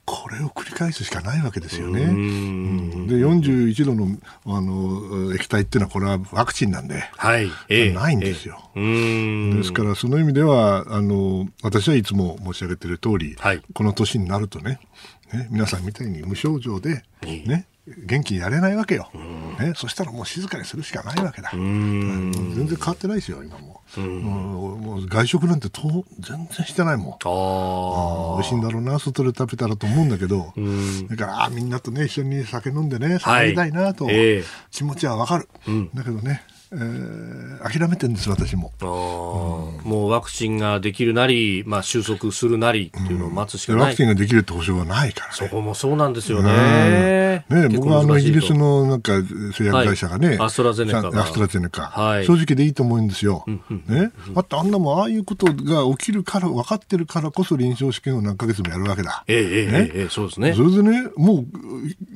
[0.06, 2.02] これを繰り返すしかないわけですよね。
[2.02, 4.06] うん、で41度の
[4.44, 14.78] あの液体っていうのはこれはワクチンなんで、はい、えー、ないんですよ、えー、ですからその意味ではあの私はいつも申し上げている通り、はい、この年になるとね
[15.32, 19.08] ね皆さんみたいに無症状でね、元気にやれないわけよ、
[19.60, 22.32] ね、そしたらもう静かにするしかないわけだ、全
[22.66, 23.80] 然変わってないですよ、今も。
[23.96, 27.12] うもう外食なんてと全然してないもん。
[27.24, 30.52] あ美味しいんだろうな、外で食べたらと思うんだけど、
[31.08, 34.08] だからあみんなとね、一緒に酒飲んでね、酒飲みたいなと、
[34.72, 47.25] 気持ちはわかる、うん、だけどね、えー、諦めてるんです、私も、うん、もうワクチンができるなり、まあ、収束するなりっていうのを待つしかない、うん、ワクチンができるって保証はないから、ね、そこもそうなんですよね。
[47.48, 49.12] ね僕はあのイギリスのなんか
[49.54, 53.44] 製薬会社がね、はい、アストラゼネカアストラゼネカ、はい、正直でいいと思うんですよ。
[53.86, 59.24] ね、あとあんなもああいうことが起きるから、分かってるからこそ臨床試験を何ヶ月もやるわけだ。
[59.26, 60.54] ええええええ、そうですね。
[60.54, 61.44] それでね、も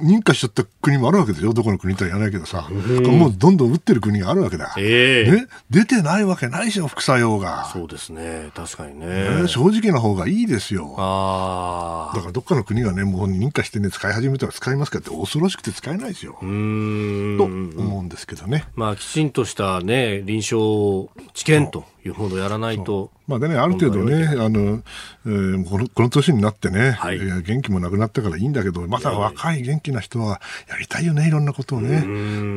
[0.01, 1.53] う認可しちゃった国もあるわけですよ。
[1.53, 4.75] どこの国とは言わないけどさ、もうどんどん打ってる国があるわけだ。
[4.79, 5.31] ええ。
[5.31, 7.71] ね、出てないわけないでしょ、副作用が。
[7.73, 9.11] そうですね、確かにね。
[9.43, 9.49] ね。
[9.49, 10.95] 正直な方がいいですよ。
[10.99, 16.39] あだからどっかの国がね、もう認可してね、使い始めたら使いますかって恐ろしくて使えないですよ。
[16.41, 18.65] うんと思うんですけどね。
[18.75, 23.11] まあ、きちんとしたね、臨床治験というものをやらないと。
[23.27, 24.83] まあでね、ある程度ね、あの、
[25.27, 32.01] えー、この、この年になってね、はい、元気もなくなったからいいんだけど、まだ若い元気な人はやりたいよね、いろんなことをね。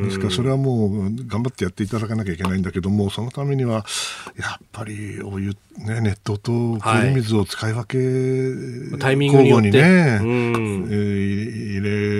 [0.04, 3.84] ですからそれはもう頑張ってやっていただかなきゃいけないんだけども、そのためには、
[4.36, 9.70] やっぱりお湯、ね、熱湯と氷水を使い分け、はい、タイミングによって。
[9.70, 11.44] ね、えー、
[11.78, 12.14] 入れ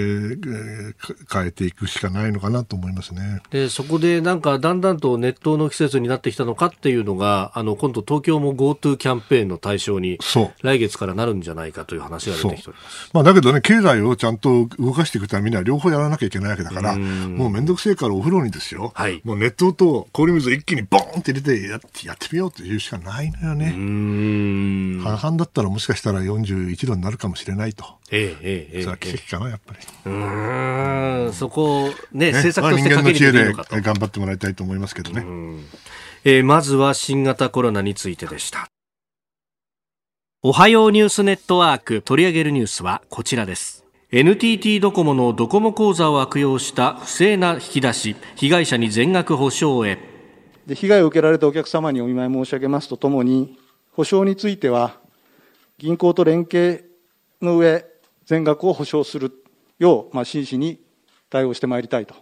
[1.33, 3.43] 変えていくしかないのかなと思いますね。
[3.51, 10.19] で、そこでなんかだんだんと熱湯の季節になってきたのかっていうのが、あの、今度東京も GoTo キャンペーンの対象に、
[10.63, 13.11] 来月からなるんじゃないかという話が出てきております。
[13.13, 23.71] まあ、だけどね、経済をちゃんと動かしていくためには両方やらなきゃいけないわけだから、もうめんどくせえからお風呂にですよ、はい、もう熱湯と氷水を一気にボーンって入れてやってやってみようというしかないのよね。
[25.03, 27.85] 半々だったらもしかしたら41度になるかもしれないと。
[28.11, 28.83] ええええ。
[28.83, 29.79] それは奇跡かな、やっぱり。
[30.07, 35.25] うん、そこね、ね政策として人間の知恵で頑張ってもらいたいと思いますけどね。
[36.27, 38.69] えー、まずは新型コロナについてでした。
[40.43, 43.85] おはようニュースネットワーク取り上げるニュースはこちらです。
[44.11, 49.99] NTT ドコモのドコモ口座を悪用した不正な引き出し、被害者に全額補償へ。
[50.67, 53.59] で被害を受けられたお客様にお見舞い申し上げますとともに、
[53.93, 54.99] 補償については、
[55.77, 56.91] 銀行と連携
[57.43, 57.85] の上、
[58.25, 59.31] 全額を保証する
[59.79, 60.81] よう、まあ、真摯に
[61.29, 62.15] 対応してまいりたいと。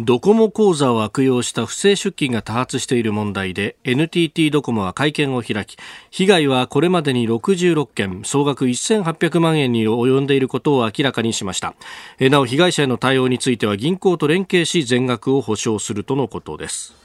[0.00, 5.76] ドコモ口座を悪用した不正出金が多発している問題で NTT ドコモは会見を開き
[6.10, 11.74] 被害はこれまでに66件総額1800万円に及んでいることを明らかにしました。
[12.20, 16.97] なお被害者への対応については銀行と連携し全額を保証するとのことです。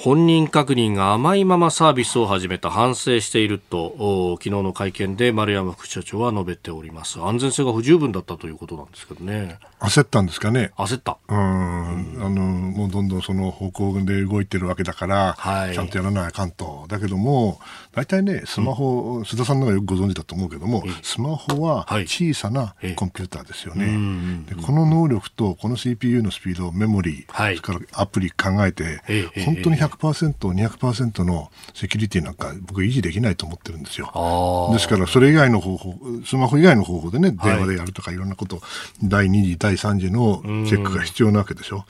[0.00, 7.20] 本人確認が甘いままサービスを始めた反省していると昨日の会見で丸山副社長は述べております。
[7.20, 9.58] 安全性が不十分だったということなんですけどね。
[9.80, 10.70] 焦ったんですかね。
[10.76, 11.18] 焦った。
[11.28, 11.36] うん。
[11.36, 16.86] あのもうどんどんその方向で動いてるわけだから、はい、ちゃんとやらないかんと。
[16.86, 17.58] だけども
[17.92, 29.00] 大体ねスマホ、うん、須田さんのがよくご存知だと思うけども、スマホは小さなコンピューターですよね、でこの能力とこの CPU のスピードメモリー、はい、それからアプリ考えて、
[29.44, 34.70] 本当に100%、200%のセキュリティなんか僕維持できないと思ってるんですよ。
[34.72, 38.60] ですからそれ以外の方法、スマホ以外の方法でね、電話でやるとかいろんなこと、
[39.02, 41.84] 第2次、第3次のチェックが必要なわけでしょ。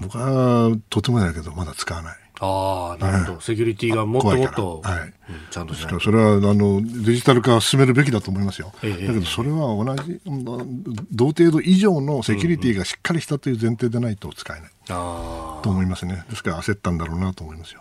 [0.00, 2.16] 僕はとてもだけどまだ使わない。
[2.40, 5.12] ああ、なるほど、セキュリティがもっともっと、はい、うん、
[5.50, 10.20] ちゃんとしないそれはあのデジタル化を進めるべきだと思いますよ、ええ、だけどそれは同じ、
[11.12, 14.70] 同程度以上のセキュリティがしっかりしたという前提でないと使えない。
[14.86, 16.24] と思いますね。
[16.30, 17.80] ですから焦ったんだろうなと思いますよ。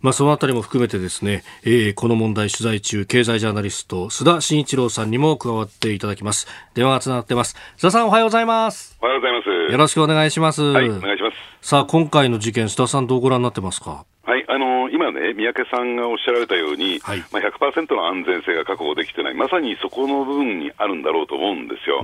[0.00, 6.48] まあ、そのあたりも含めてですね、えー、この問題取材中、経済ジャーナリスト、須田慎一郎さんにも加わっていただきます。
[6.74, 7.56] 電話がつながってます。
[7.76, 8.98] 須田さんおはようございます。
[9.00, 9.72] おはようございます。
[9.72, 10.62] よろしくお願いします。
[10.62, 11.15] はい、お願いします。
[11.60, 14.04] さあ、今回の事件、須田さんどうご覧になってますか？
[14.26, 17.24] はい、あのー、今ね、三宅さんがおっしゃられたように、はい。
[17.30, 22.02] まあ、100%の安全性が確保できてない、まさにそこの部分にあるんだろうと思うんですよ。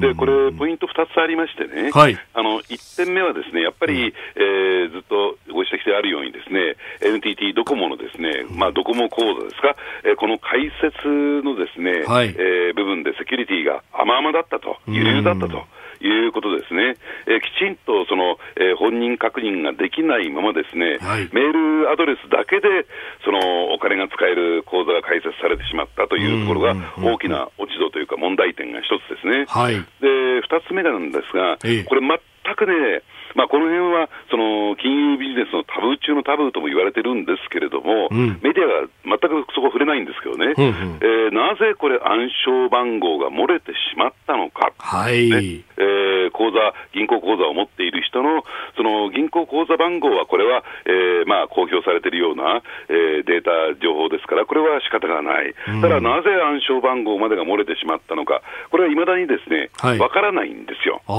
[0.00, 11.08] で、これ、ポイント2つありましてね、はい、あの1点目はですね、やっぱり、うん、えー、ずっとご指摘であるようにですね、NTT ドコモのですね、まあ、ドコモ口座ですか、えー、この開設
[11.42, 15.64] のですね、はい、えー、部分でセキュリティが甘々だったと、緩だったと。
[16.08, 22.86] いうことですね、えー、きちんとその、えー、本人確認ができないままですね、はい、メールアドレスだけで
[23.24, 29.46] そのお金が使える口座が開設されてしまったというところが大きな落ち度というか問題点が一つですね。
[29.48, 33.02] はい、で二つ目なんですが、これ全くね、
[33.34, 45.30] まあ、この辺はその金融ビジネスのタブー中のタブーとも言われてるんですけれども、うん、メディアが全くそこ触れないんですけどね、うんうん、えー、なぜこれ、暗証番号が漏れてしまったのか、はい。
[45.30, 45.64] ね。
[45.76, 48.44] えー、口座、銀行口座を持っている人の、
[48.76, 61.02] その銀行口座番号は、これは、えーまあ、公表されているような、えー、データ情報ですから、これは仕方がない、うん、ただ、なぜ暗証番号までが漏れてしまったのか、これはいまだにですね、わ、はい、からないんですよ。
[61.08, 61.10] え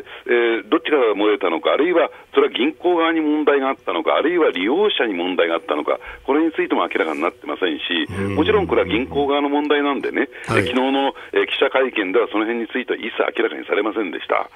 [0.00, 14.48] ーえー、どっちが漏れたのか、あるいはそれは銀行側に問題があったのか、あるいは利用者に問題があったのか、これについても明らかになってませんし、もちろんこれは銀行側の問題なんでね、はい、昨日の、え記者会見ではその辺については一切明らかにされませんでした。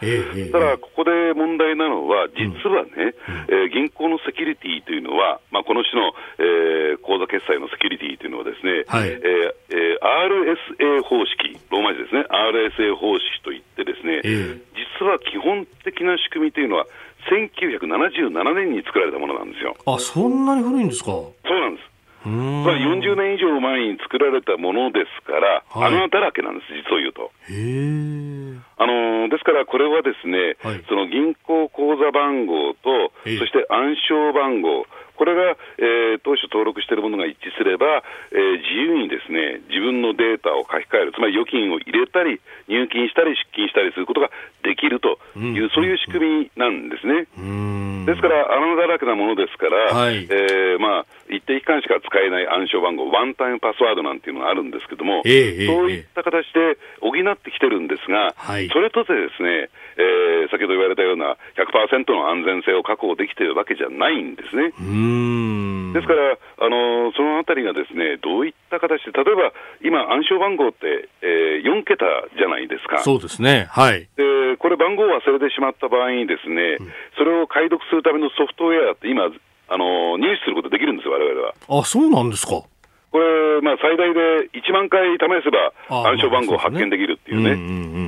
[0.52, 3.14] ただ、ここで問題なのは、実はね、
[3.48, 14.60] うん、えー、銀行のセキュリティというのは、まあ、この種の、えー、口座決済のセキュリティというのはですね、はい、えーえー、RSA 方式、ローマ字ですね、RSA 方式といってですね、えー、
[15.00, 16.86] 実は基本的な仕組みというのは、
[17.30, 19.76] 1977年に作られたものなんですよ。
[19.86, 21.10] あ、そんなに古いんですか？
[21.10, 21.88] そうなんです。
[22.24, 27.30] まあ、40年以上前に作られたものですから、はい、穴だらけなんです、実を言うと。
[28.76, 34.86] あのですから、これはですね、はい、その銀行口座番号と、そして暗証番号、
[35.18, 44.30] これが、えー、当初登録しているものが一致すれば、えー、自由にですね自分のデータを書き換える、つまり預金を入れたり、入金したり、出金したりすることが
[44.62, 47.26] できるという、うん、そういう仕組みなんですね。
[48.06, 64.72] ですから、穴だらけなものですから、はい、えー、まあ、一定期間しか使えない暗証番号、ワンタイムパスワードなんていうのがあるんですけども、えー、そういった形で補ってきてるんですが、はい、それとてですね、えー、先ほど言われたような100%の安全性を確保できているわけじゃないんですね。
[65.92, 69.52] ですから、あのそのあたりがですねどういった形で、例えば
[69.84, 72.04] 今、暗証番号って、えー、4桁
[72.36, 72.98] じゃないですか。
[73.04, 79.30] そうですね、はい、でこれ、番号を忘れてしまった場合にですね、うん、それを解読するためのソフトウェアって今、
[79.68, 81.54] あの入手することできるんですよ、われわれは。
[81.68, 82.62] あそうなんですか。
[83.10, 87.56] これ、まあ、最大で1万回試せば暗証番号を発見できるっていうね、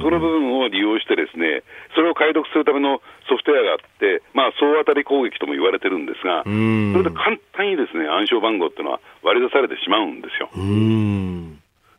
[0.03, 10.53] その部分を利用してですね、それを解読するためのソフトウェアがあって、まあ、総当たり攻撃とも言われてるんですが、それで簡単にですね、暗証番号っていうのは割り出されてしまうんですよ。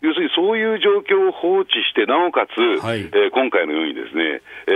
[0.02, 4.72] 要するにそういう状況を放置して、なおかつ、はい、えー、今回のようにですね、え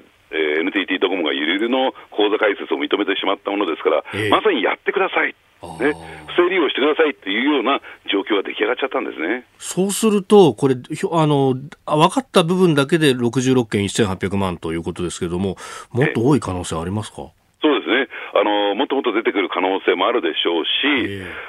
[0.00, 5.30] ーえー、NTT ドコモがゆるゆるの口座開設を認めてしまったものですから、えー、まさにやってください。
[5.30, 5.92] っね、
[6.28, 7.80] 不正利用してくださいっていうような
[8.10, 9.44] 状況が出来上がっちゃったんですね。
[9.58, 15.56] そうすると、これ、あの、分かった部分だけで66件1800万ということですけれども、
[15.90, 17.30] もっと多い可能性ありますか？
[17.60, 18.06] そうですね。
[18.34, 20.68] あの、もっともっと出てくる可能性もあるでしょうし、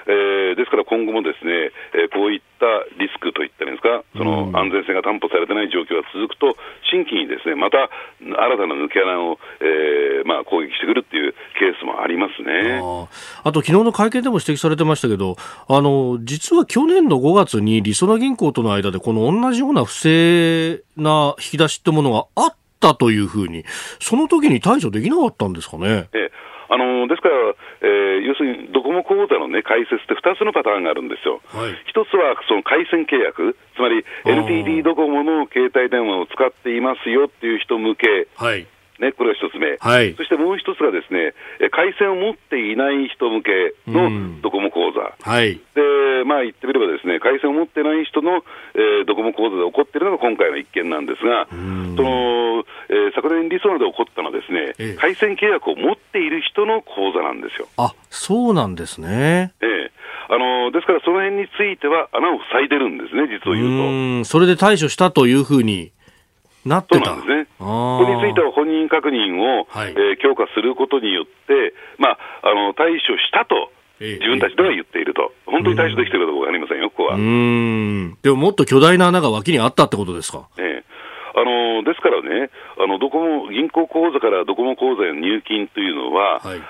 [0.07, 2.67] えー、ですから今後もですね、えー、こういった
[2.99, 6.55] リスクといったらいいんですか、その安全性が担保されてない状況が続くと、
[6.91, 7.89] 新規にですね、また
[8.19, 12.81] 新たな抜け穴を、えー、まあ攻撃してくるっていうケースもありますね。
[13.43, 15.37] あと、昨日の会見でも指摘されてましたけど、
[15.67, 23.63] あの、実は去年の5月にりそな銀行との間で、この同じような不正な引き出しってものがあったというふうに、
[23.99, 26.09] その時に対処できなかったんですかね？
[26.13, 26.29] え
[26.69, 27.35] あのですから、
[27.81, 38.27] えー、要するにドコモ口座の、ね、開設って2つのパターンがあるんですよ、はい、1つはその回線契約、つまり NTT ドコモの携帯電話を使っていますよっていう人向け。
[38.35, 38.67] はい
[38.99, 41.33] ね、これが一つ目、はい、そしてもう一つがですね、
[41.71, 48.43] 回線を持っていない人向けのドコモ口座、はい、でまあ、言ってみれば、ですね回線を持ってない人の、
[48.75, 52.39] えー、ドコモ口座で起こっているのが今回の一件なんですが、その
[52.89, 57.67] えー、昨年、リソナで起こったのは、ですね、ええ、回線契約を持っている人の口座なんですよ。
[57.77, 59.53] あそうなんですね。
[59.61, 59.91] ええ。
[60.31, 64.25] あのですから、その辺については穴を塞いでるんですね、実を言うと。
[64.25, 65.91] それで対処したというふうに
[66.65, 67.47] なってたそうなんですね。
[67.57, 73.71] ここについては本人確認を、はい、えー、強化することによって、まあ、あの対処したと。
[74.01, 77.15] 自分たちでは言っていると、本当に対処できているかどうか分かりませんよ、ここは。
[77.15, 80.47] うんでももっと巨大な穴が脇にあったってことですか？
[80.57, 80.83] ええ
[81.35, 82.49] あのですからね、
[82.79, 86.61] あのどこも銀行口座からドコモ口座への入金というのは、はい、1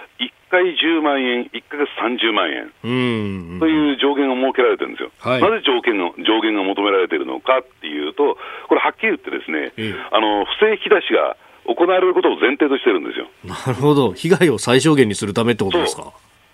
[0.50, 8.38] 回10万円、1か月30万円という上限が設けられてるんですよ、はい、なぜ条件が上限が求められているのかっていうと、
[8.68, 13.30] これ、はっきり言って、ですね、えあの不正引き出しが行われることを前提としてるんですよ。
[13.46, 16.12] なるほど、被害を最小限にするためってことですか？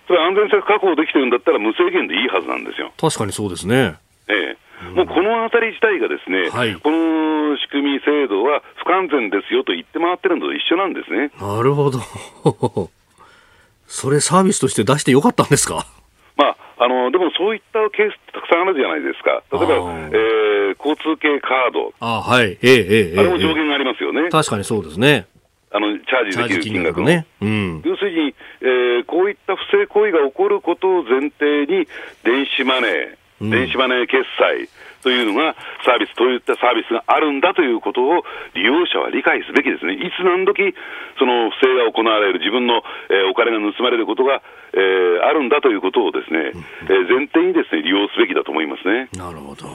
[0.07, 2.91] それ安全性が確保できてるんだったら、無制限でいいはずなんですよ。
[2.99, 3.95] 確かにそうですね。
[4.27, 11.31] ええ、もうこのあたり自体がですね、はい、この仕組み、制度は不完全ですよと言って回ってるのと一緒なんですね。
[11.39, 11.99] なるほど。
[13.87, 15.85] それサービスとして出してよかったんですか？
[16.37, 22.57] まあ、あのでもそういったケースたくさんあるじゃないですか、例えば、えー、交通系カード、あ,、はい。
[22.61, 24.29] えーえー、あれも上限がありますよね。
[24.29, 25.27] 確かにそうですね。
[25.71, 31.85] あのチャージできる金額の、ねうん、要するに、えー、こういった不正行為が起こることを前提に、
[32.23, 34.69] 電子マネー、うん、電子マネー決済、
[35.05, 35.53] というのが
[35.85, 38.25] サービス、といったサービスがあるんだということを
[38.57, 39.93] 利用者は理解すべきですね。
[39.93, 40.73] いつ何時
[41.21, 42.81] その不正が行われる、自分の、
[43.13, 44.41] えー、お金が盗まれることが、
[44.73, 46.57] えー、あるんだということをですね、
[46.89, 49.09] えー、前提にですね、利用すべきだと思いますね。
[49.13, 49.69] なるほど。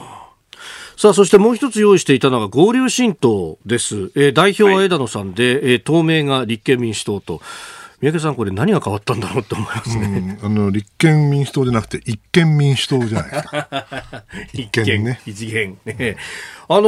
[0.97, 4.11] さあ、そしてもう一つ用意していたのが合流新党です。
[4.15, 7.39] えー、代表は枝野さんで、はい、えー、党名が立憲民主党と。
[8.01, 10.39] 三宅さん、これ何が変わったんだろうって思いますね。
[10.43, 13.67] あの、立憲民主党じゃなくて、一憲民主党じゃないですか。
[14.53, 15.21] 一憲ね。
[15.27, 15.77] 一元。
[15.85, 16.17] ね。
[16.67, 16.81] あの、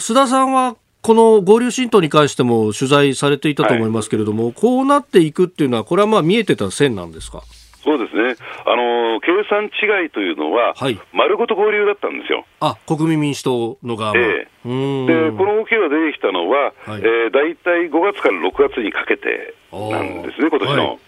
[0.00, 7.42] 須田さんは、この合流新党に関しても取材されていたと思いますけれども、はい、こうなっていくっていうのは、これはまあ見えてた線なんですか？
[7.82, 8.36] そうですね、
[8.66, 12.44] あの計算違いというのは、はい、丸ごと合流だったんですよ。
[12.60, 20.88] あ国民民主党の側えー、でこの動きが出てきたのは、はい、えー、大体5月から6月にかけてなんですね、今年の。
[20.88, 20.98] はい。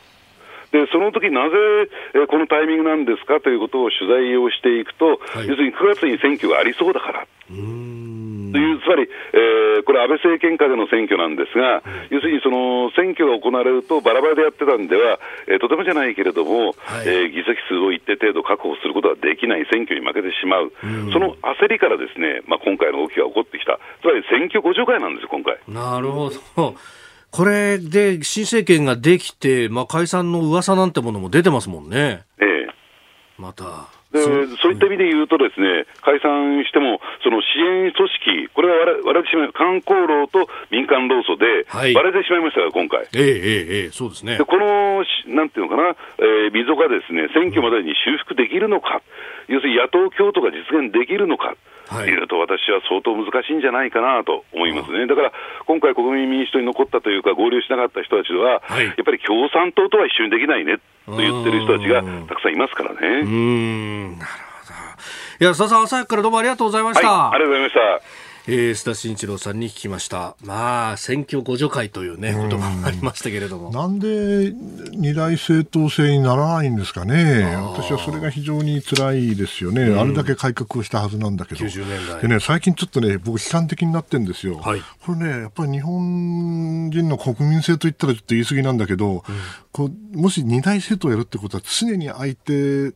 [0.73, 1.57] でその時なぜ、
[2.15, 3.41] えこのタイミングなんですか？
[3.41, 7.27] ということを取材をしていくと、はい、要するに9月に選挙がありそうだから。
[8.53, 20.73] という、つまり、えー、これ、安倍政権下での選挙なんですが、要するにその選挙が行われると、バラバラでやってたんでは、えー、とてもじゃないけれども、はい、えー、議席数を一定程度確保することはできない、選挙に負けてしまう、
[21.13, 25.57] その焦りからですね、まあ、今回の動きが起こってきた、つまり選挙互助会なんですよ、今回。
[25.69, 26.75] なるほど。
[27.33, 32.25] これで新政権ができて、まあ、解散の噂なんてものも出てますもんね。
[32.39, 32.69] ええ。
[33.39, 33.89] また。
[34.13, 34.21] で
[34.61, 38.09] そういった意味で言うと、ですね解散しても、その支援組
[38.45, 43.09] 織、これは割れてしまい、観光労と民間労組で割れてしまいましたが、今回。
[43.17, 44.37] ええええそうですね。
[44.37, 45.03] でこの、
[45.33, 49.01] なんていうのかな、えー、溝がですね選挙までに修復できるのか、
[49.49, 51.57] 要するに野党共闘が実現できるのか。
[51.93, 52.23] とい。
[52.23, 55.33] うと、私は相当難しいんじゃないかなと思いますね、だから
[55.67, 63.21] 今回、国民民主党に残ったというか、合流しなかった人たちは、はい、やっぱり共産党とは一緒にできないねと言ってる人たちがたくさんいますからね。
[63.23, 64.19] うん。
[64.19, 64.31] なる
[64.61, 64.75] ほど。
[65.41, 67.11] いや、須田さん、朝早くからどうもありがとうございました。
[67.11, 68.22] はい、ありがとうございました。
[68.49, 70.37] えー、須田慎一郎さんに聞きました。
[70.43, 73.71] まあ、選挙互助会というね、言葉もありましたけれども。
[73.71, 74.53] なんで
[74.91, 77.45] 二大政党制にならないんですかね。
[77.55, 79.83] 私はそれが非常に辛いですよね。
[79.83, 81.65] うん、あれだけ改革をしたはずなんだけど。
[81.65, 82.23] 90年代。
[82.23, 84.59] でね、最近ちょっとね、僕悲観的になってるんですよ。
[84.59, 89.23] はい、これね、やっぱり日本人の国民性といったらちょっと言い過ぎなんだけど、うん、
[89.71, 92.93] こうもし二大政党をやるってことは常に相手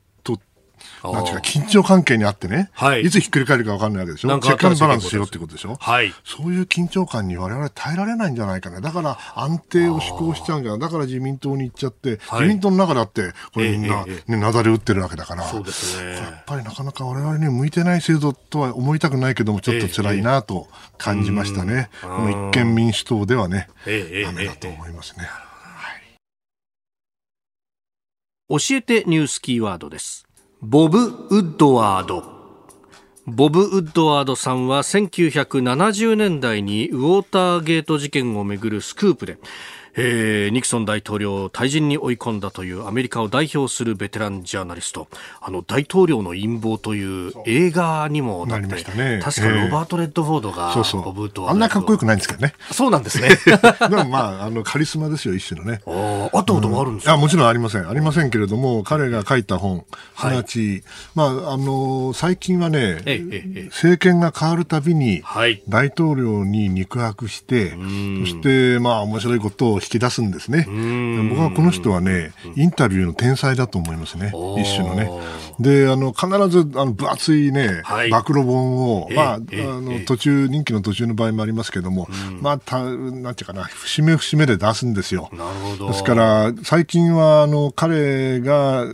[1.02, 4.38] なんていうか、緊張関係にあってね、はい、いつひっくり返るか分かんないわけでしょ？
[4.40, 5.76] チェックバランスしろってことでしょ？
[5.80, 6.12] はい。
[6.24, 8.80] そういう緊張感に我々耐えられないんじゃないかな。
[8.80, 10.80] だから安定を志向しちゃうんじゃない？
[10.80, 15.44] だから自民党に行っちゃって、はい、自民党の中だって、これみんな、ね、なだれ打ってるわけだから。
[15.44, 16.12] そうですね。
[16.12, 20.68] やっぱりなかなか我々に向いてない制度とは思いたくないけども、ちょっと辛いなと
[20.98, 21.90] 感じましたね。
[22.02, 25.28] この一見民主党ではね、ダメだと思いますね。
[28.48, 30.25] 教えてニュースキーワードです。
[30.68, 32.24] ボブ・ウッドワード。
[33.24, 39.38] ボブ・ウッドワードさんは1970年代にウォーターゲート事件をめぐるスクープで
[39.98, 45.08] えー、ニクソン大統領を退陣に追い込んだというアメリカを代表するベテランジャーナリスト。
[45.40, 49.20] あの大統領の陰謀という映画にもなりましたね。
[49.22, 51.02] 確かロバート・レッドフォードが、そうそう。
[51.02, 52.52] ボブとあんなかっこよくないんですけどね。
[52.70, 53.30] そうなんですね。
[53.88, 55.80] でもまああのカリスマですよ一種のね。
[55.86, 57.88] ああったこともあるんですか、うん、もちろんありません。
[57.88, 59.86] ありませんけれども彼が書いた本
[60.18, 60.82] すなわち、
[61.14, 63.00] まああの最近はね、
[63.70, 65.22] 政権が変わるたびに、
[65.68, 67.76] 大統領に肉薄して、そ
[68.26, 70.66] してまあ面白いことを引き出すんですね。
[71.28, 74.32] 僕はこの人はね、インタビューの天才だと思いますね。
[74.58, 75.10] 一種のね。
[75.60, 82.08] で、あの、必ず、あの、分厚いね、はい、暴露本を、まあ、あの、途中、任期の途中の場合もありますけども、
[82.40, 85.30] まあ、た、なんていうかな、節目節目で出すんですよ。
[85.32, 85.88] なるほど。
[85.88, 88.86] ですから、最近は、あの、彼が、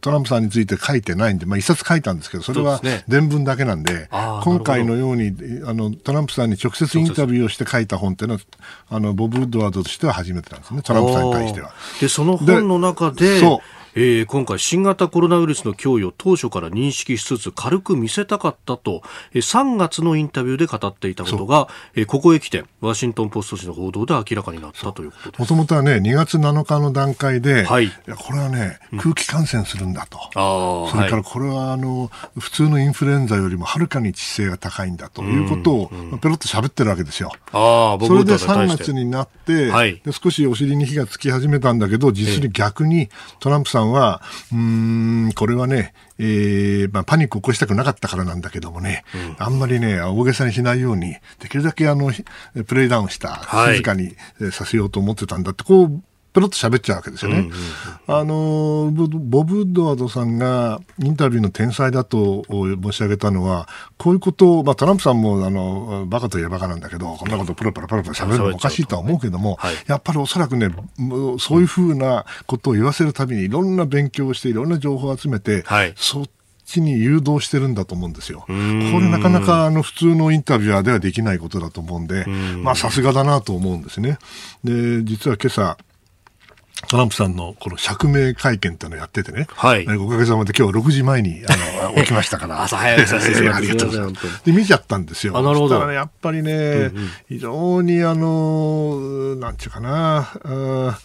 [0.00, 4.08] トランプさんについて書いてないんで、まあ、一冊書いたんですけど、それは伝聞だけなんで、
[4.44, 5.34] 今回のように、
[5.66, 8.40] あの、トランプさんに直接インタビューをして書いた本っていうのは、
[8.88, 11.72] あの、ボブ・ウッドワードとしては初めてなんですね、トランプさんに対しては。
[12.00, 37.32] で、その本の中で、そうえー、今回新型コロナウイルスの脅威を当初から認識しつつ軽く見せたかったと、えー、3月のインタビューで語っていたことが、えー、ここへ来てワシントン・ポスト紙の報道で明らかになったということもともとはね2月7日の段階で、はい、いやこれはね空気感染するんだと、うん、それからこれはあの普通のインフルエンザよりもはるかに致死性が高いんだということを、うんうん、ペロッと喋ってるわけですよ。
[37.52, 43.08] あそれで3月になって、はい、で少しお尻に火がつき始めたんだけど実に逆に
[43.40, 44.22] トランプさんは、
[44.52, 52.12] うん、これはね、えーまあ、パニックを起こしたくなかったからなんだけどもね、うん、あんまりね、大げさにしないように、できるだけあの、
[52.66, 54.14] プレイダウンした、静かに
[54.52, 56.02] させようと思ってたんだって、こう、
[56.32, 57.38] ペロッと喋っちゃうわけですよね。
[57.38, 57.56] うんうんうん、
[58.06, 63.68] あの、ボブ・ウッドワードさんがインタビューの天才だと申し上げたのは、
[63.98, 70.68] こういうことを、まあトランプさんもあの、バカといえばバカなんだけど、こんなことプロパラパラパラ喋るのもおかしいとは思うけども、はい、やっぱりおそらくね、
[71.38, 76.26] そういうふうなことを言わせるたびにいろんな勉強をして、いろんな情報を集めて、はい、そっ
[76.64, 78.44] ちに誘導してるんだと思うんですよ。
[78.46, 82.24] これなかなかあの普通のインタビュアーではできないことだと思うんで、
[82.62, 84.18] まあさすがだなと思うんですね。
[84.62, 85.76] で、実は今朝、
[86.88, 94.44] トランプさんのこの釈明会見っていうのをやっててね、はい、おかげさまで今日は6時前にあの 起きましたから、朝早いさせてありがとうございます。
[94.44, 95.36] で、見ちゃったんですよ。
[95.36, 95.86] あなるほど。
[95.86, 100.98] ね、やっぱりね、うんうん、非常にあの、なんちゅうかな、あ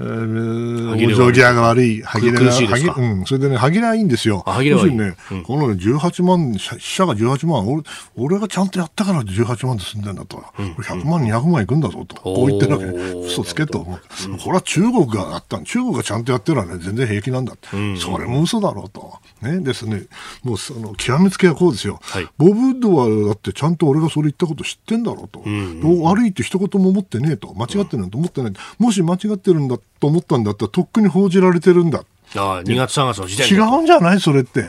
[0.00, 4.42] 往生際が悪い、歯切れが、うん、それでね、歯切れはいいんですよ。
[4.46, 4.94] 歯切れはいい。
[4.94, 7.82] ね、うん、このね、18万、死者が18万、俺
[8.16, 10.42] 俺がちゃんとやったから18万で済んでんだと。
[10.58, 12.16] うん、100万、200万いくんだぞと。
[12.22, 12.84] こう言ってるわけ。
[13.26, 13.80] 嘘つけと。
[13.80, 13.98] こ
[14.46, 17.68] れは中国があった中国がちゃんとやってるのはね、全然平気なんだって。
[17.96, 19.09] それも嘘だろうと。
[19.42, 20.06] ね、ですね。
[20.42, 21.98] もうその、極めつけはこうですよ。
[22.02, 25.42] はい、ボブ・ウッドはだってちゃんと俺がそれ言ったこと知ってんだろうと。
[25.44, 27.54] うんうん、悪いって一言も思ってねえと。
[27.54, 28.52] 間違ってるなんて思ってない。
[28.78, 32.04] もし間違ってるんだと思ったんだったらとっくに報じられてるんだ。
[32.36, 34.62] ああ2月3月の時点で違うんじゃないそれって。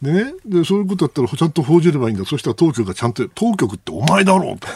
[0.00, 2.24] でねで、そういうことだったらちゃんと報じればいいんだ。
[2.24, 4.68] そしたら当局がちゃんと、当局ってお前だろうと。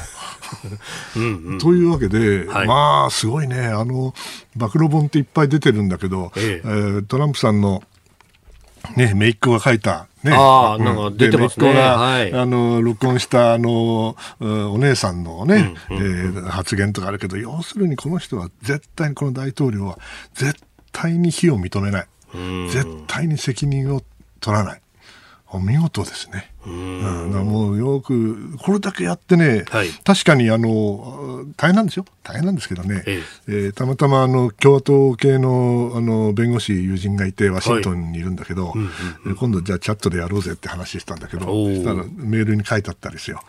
[1.16, 3.66] うん、うん、というわけで、はい、まあ、すごいね。
[3.66, 4.14] あの、
[4.55, 7.82] 暴露本っていっぱい出てるんだけど、えええー、トランプさんの、
[8.97, 10.32] ね、メイクが書いた、ね。
[10.32, 11.72] ああ、なんか出てますね。
[11.72, 19.99] が、はい、あの、録音した、あの、お姉さんのね、うんうんうん、えー、発言とかあるけど、要するにこの人は絶対にこの大統領は
[20.34, 20.61] 絶
[20.93, 22.07] 対に非を認めない。
[22.70, 24.03] 絶対に責任を
[24.41, 24.80] 取らない。
[25.49, 26.53] お見事ですね。
[26.67, 33.53] うん、もうよく、これだけやってね、はい、確かにあの大変なんですよ、大変なんですけどね、ええ。
[33.53, 38.79] えー、たまたまあの共和党系のあの弁護士、友人がいて、ワシントンにいるんだけど、はい。
[38.79, 38.91] うん
[39.27, 41.47] うん、今度、じゃあチャットでやろうぜって話したんだけど、た
[41.95, 43.41] らメールに書いてあったりですよ、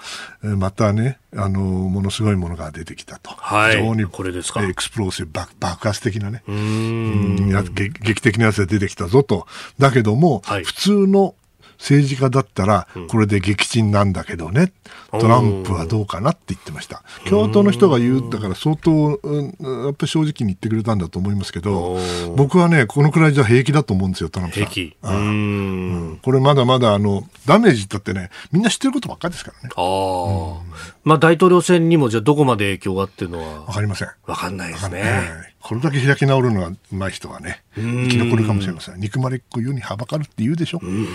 [0.43, 4.63] えー、またねあの、ものすごいものが出てきたと、はい、非常にこれですか。
[4.63, 6.43] explosive 爆、爆発的なね。
[6.47, 7.49] うん。
[7.49, 9.47] や劇的なやつが出てきたぞと、
[9.80, 11.36] だけども、はい、普通の
[11.78, 14.73] 政治家だったら、これで撃沈なんだけどね、
[15.11, 17.03] トランプはどうかなって言ってました。
[17.28, 21.97] 共和党の人が言う、だから相当、やっぱり正直に言ってくれたんだと思いますけど、
[22.36, 24.67] 僕はね、このくらいじゃ平気だと思うんですよ、トランプさん。
[24.67, 24.97] 平気。
[25.01, 29.73] うん、これまだまだ、あの、ダメージだってね、みんな知ってることばっかりですからね。
[29.75, 33.65] ああ、まあ大統領選にもじゃあどこまで影響があっていうのは。
[33.65, 34.09] わかりません。
[34.25, 35.47] わかんないですね。
[35.61, 38.99] これだけ開き直るのがうまい人はね、生き残るかもしれません。
[38.99, 40.80] 憎まれっ子世にはばかるって言うでしょ。
[40.82, 41.07] うん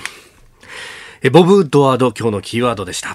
[1.25, 3.15] えボブ・ウッドワード今日のキーワードでした。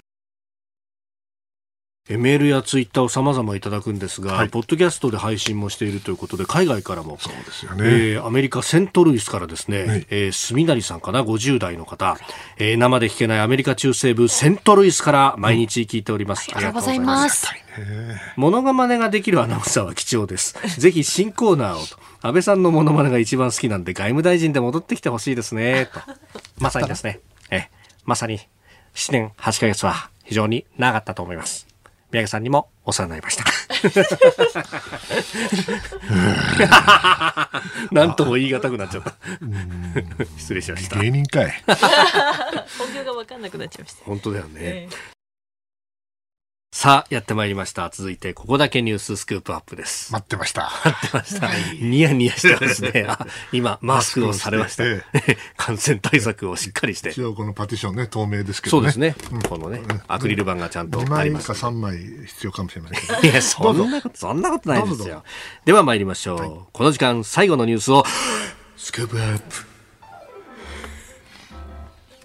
[2.08, 7.84] メールやツイッターを様々いただくんですが、はい、ポッドキャストで配信もしているということで、海外からも、そうですよね。
[7.84, 12.18] えー、アメリカ・セントルイスからですね、はい、えー、住成さんかな、50代の方、
[12.58, 16.50] えー、生で聞けないアメリカ中西部セントルイスから毎日聞いております。
[16.56, 17.52] ありがとうございます。
[18.38, 20.56] モノマネができるアナウンサーは貴重です。
[20.80, 21.98] ぜひ新コーナーをと。
[22.22, 26.00] 安倍さんのモノマネが一番好きなんで、外務大臣で戻ってきてほしいですね、と。
[26.64, 27.20] まさにですね。
[28.08, 28.40] えまさに
[28.94, 31.68] 7年8ヶ月は非常に長かったと思います。
[32.10, 33.44] 宮家さんにもお世話になりました。
[37.92, 39.14] なんとも言い難くなっちゃった。
[40.38, 41.02] 失礼しました。
[41.02, 41.52] 芸人かい。
[42.78, 44.06] 本業が分かんなくなっちゃいました。
[44.06, 44.52] 本当だよね。
[44.62, 45.17] えー
[46.78, 47.90] さあ、やってまいりました。
[47.90, 50.14] 続いて、ここだけニューススクープアップです。
[50.14, 50.70] 待ってました。
[50.86, 51.50] 待ってました。
[51.82, 53.08] ニヤニヤしてますね。
[53.52, 54.84] 今、マスクをされました。
[55.58, 57.10] 感染対策をしっかりして。
[57.10, 58.80] 一応このパティションね、透明ですけどね。
[58.80, 59.16] そうですね。
[59.32, 61.52] うん、このね、アクリル板がちゃんとあります。
[61.52, 63.28] 2枚か3枚必要かもしれませんけど。
[63.28, 65.24] いや、そんなこと、そんなことないですよ。
[65.66, 66.40] では参りましょう。
[66.40, 68.06] はい、この時間、最後のニュースを、
[68.78, 69.77] スクープアップ。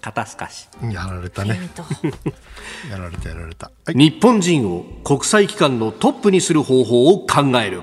[0.03, 0.67] 肩透かし。
[0.91, 1.57] やられたね。
[2.91, 7.81] やられたやられた、はい、日本人を国際機関のトップにする方法を考える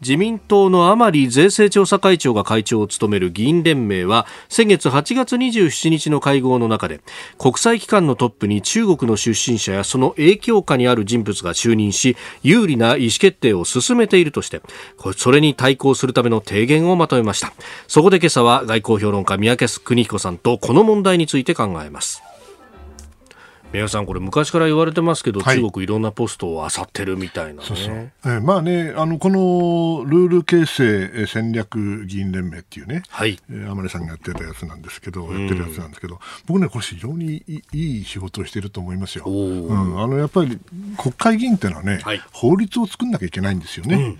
[0.00, 7.00] 自民党の甘利税制調査会長が会長を務める議員連盟は先月8月27日の会合の中で
[7.38, 14.62] 国際機関のトップに中国の出身者やその影響下にある人物が就任し有利な意思決定を進めているとして
[15.16, 17.52] それに対抗するための提言をまとめました。
[17.86, 22.29] そこで今朝は外交評論家三宅邦彦さんとこの問題について考えます。
[23.72, 27.94] 宮さん、これ昔から言われてますけど、はい、中国いろんなポストを漁ってるみたいな、ね、そうそう。
[28.24, 37.42] えー、まあね、あのこのルール形成戦略議員連盟っていうね、はい、えー、甘利さんがやってたやつなんですけど、やってるやつなんですけど、僕ね、これ非常に
[37.72, 39.24] いい仕事をしてると思いますよ。
[39.26, 40.58] うん、あのやっぱり
[40.98, 44.16] 国会議員っていうのはね、はい、法律を作んなきゃいけないんですよね。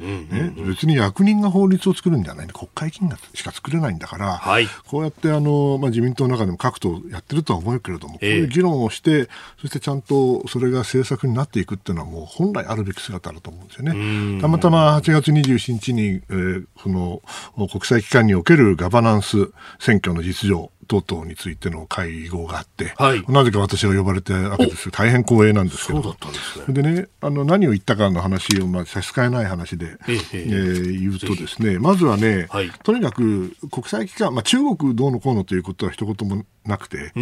[0.67, 9.29] 別に役人が法律を作るんじゃない国会議員がしか作れないんだから、はい、こうやってあの、まあ、自民党の中でも各党やってるとは思うけれども、こういう議論をして、
[9.61, 14.41] そしてちゃんとそれが政策になっていくっていうのはもう本来あるべき姿だと思うんですよね。
[14.41, 17.21] たまたま8月27日に、えー、その
[17.69, 26.83] 国際機関におけるガバナンス選挙の実情等々についての会合があって、はい、なぜか私が呼ばれてわけです大変光栄なんですけど、そうだったんですね。
[26.83, 37.13] でね、あの何を言ったかの話を、まあ、差し支えない話で、えええー、言うとですね、まずはね、はい、とにかく国際機関、まあ、中国どうのこうのということは一言もなくて、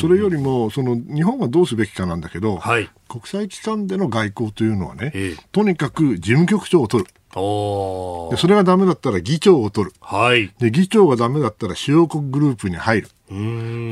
[0.00, 7.10] それよりもその日本はどうすべきかなんだけど、はい、国際機関での外交というのはね、ええ、とにかく事務局長を取る。
[7.34, 13.08] でそれがダメだったら議長を取る、はい、で議長がダメだったら主要国グループに入る。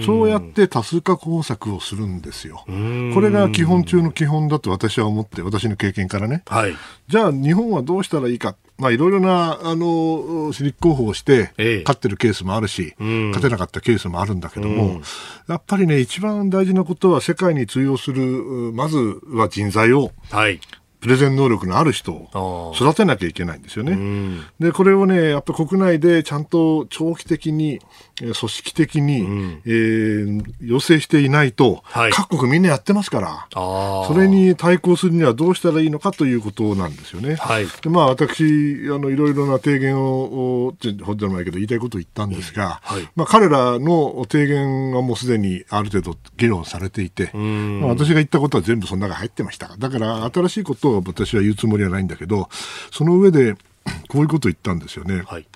[0.04, 2.62] そうやって多数化工作をするんですよ。
[2.66, 6.42] これが基本中の基本だと私は思って、私の経験からね。
[6.46, 6.74] はい、
[7.08, 8.54] じゃあ日本はどうしたらいいか。
[8.76, 11.52] まあ、いろいろな、あの、立候補をして、
[11.84, 15.02] 勝ってるケースもあるし、勝てなかったケースもあるんだけども、
[15.48, 18.22] やっぱりね、一番大事なことは世界に通用する、
[18.72, 20.60] まずは人材を、はい
[21.00, 24.42] プレゼン能力のある人を育てなきゃいけないんですよね。
[24.58, 27.80] で、これをね、やっぱり国内でちゃんと長期的に、
[28.20, 37.36] 組織的に、うん、えー、要請していないと、はい、各国みんなやってますから、それに対抗するにはどうしたらいいのかということなんですよね。
[37.36, 38.44] はい、でまあ、私、
[38.92, 49.74] あの、いろいろな提言を、ほんでもないけど、言いたいことを言ったんですが、はい、まあ、彼らの提言はもうすでにある程度議論されていて、まあ、私が言ったことは全部その中に入ってました。
[49.78, 52.48] だから、新しいことを私は言うつもりはないんだけど、
[52.92, 53.54] その上で、
[54.08, 55.22] こういうことを言ったんですよね。
[55.26, 55.46] はい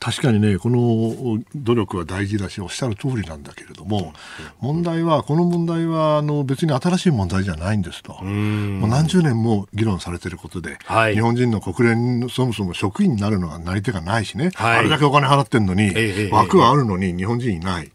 [0.00, 4.12] 確かにね、この努力は大事だし、おっしゃる通りなんだけれども、
[4.60, 17.90] 問題は、この問題はあの別に新しい問題じゃないんですと、もう何十年も議論されていることで、はい、日本人の国連のそもそも職員になるのがなり手がないしね、はい、あれだけお金払ってるのに、え枠はあるのに日本人いない、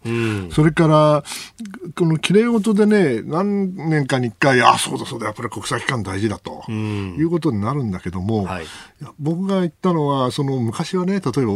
[0.51, 1.23] それから、
[1.95, 8.65] このきれい事でね、何年かに1回、あそうだそうだ、やっぱり国際機関大事だということになるんだけども、はい、
[9.19, 11.53] 僕が言ったのは、その昔はね、例えば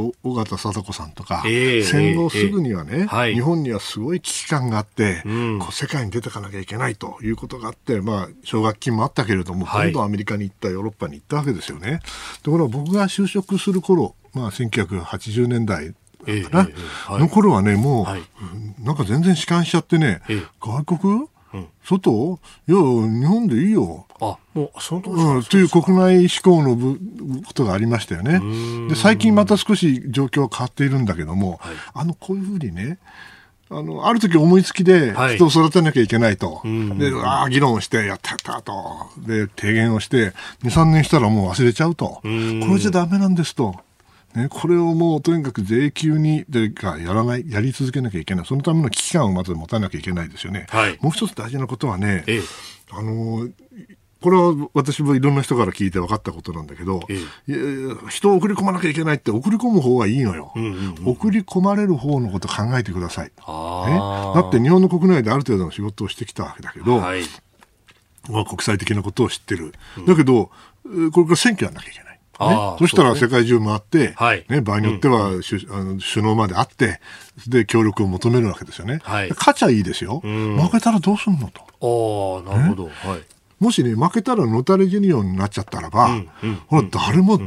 [0.47, 11.99] 小形貞子さんとか、えー、戦後すぐにはね、えー、日本にはすごい危機感があって、うん、こう世界に出ていかなきゃいけないということがあって、まあ、奨学金もあったけれども、はい、今度アメリカに行った、ヨーロッパに行ったわけですよね。
[12.43, 15.95] ところが僕が就職する頃、まあ、1980年代かな、
[16.25, 18.21] えーはい、の頃はね、もう、はい、
[18.79, 20.21] なんか全然弛緩しちゃってね、
[20.59, 21.27] 外国
[21.57, 22.39] うん、外？
[22.67, 24.05] いや、日本でいいよ。
[24.19, 26.75] あ、もう、そのとうん、という国内志向の
[27.45, 28.39] ことがありましたよね。
[28.89, 32.97] で、最近また少し状況は変わっているんだけども、はい、あの、こういうふうにね、
[33.69, 36.55] あの、ある時思いつきで人を育てなきゃいけないと。
[36.55, 38.73] はい、で、ああ、議論をして、やったやったと。
[39.27, 40.33] で、提言をして、
[40.63, 42.07] 2、3年したらもう忘れちゃうと。
[42.07, 43.75] これじゃダメなんですと。
[44.35, 50.67] ね、これをもうとにかく税金にでかやらない、やり続けなきゃいけない、そのための危機感をまず持たなきゃいけないですよね。
[50.69, 52.41] はい、もう一つ大事なことはね、ええ、
[52.91, 53.49] あの
[54.21, 67.21] これは私もいろんな人から聞いて分かったことなんだけど、ええ、人を送り込まなきゃいけないって送り込む方がいいのよ、うんうんうん、送り込まれる方のこと考えてください、ね、だって日本の国内である程度の仕事をしてきたわけだけど、はい、
[68.29, 69.73] まあ、国際的なことを知ってる、
[70.07, 70.51] だけどこ
[70.85, 72.06] れから選挙やんなきゃいけない。
[72.39, 74.15] ね、そしたら世界中回って、
[74.49, 76.99] ね、ね、場合によっては、うん、あの首脳まで会って、
[77.47, 78.99] で、協力を求めるわけですよね。
[79.03, 80.19] はい、勝ちゃいいですよ。
[80.19, 82.43] 負けたらどうすんのと。
[82.45, 82.83] ああ、なるほど。
[82.85, 82.93] はい。
[83.59, 87.39] もしね、負けたらノタレジュニオンになっちゃったらば、うんうん、ほら、誰も、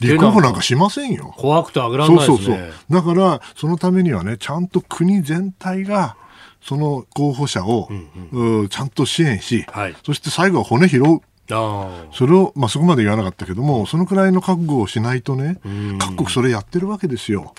[0.00, 1.34] 立候補なんかしませんよ。
[1.36, 2.36] 怖くてあげられないですね。
[2.36, 2.72] そうそうそう。
[2.90, 6.16] だから、そのためにはね、ちゃんと国全体が、
[6.62, 11.20] その候補者を、うんうん、ちゃんと支援し、はい、そして最後は骨拾う。
[11.48, 15.58] それを、まあ、そこまで言わなかったけども、そのくらいの覚悟をしないとね、
[15.98, 17.54] 各国それやってるわけですよ。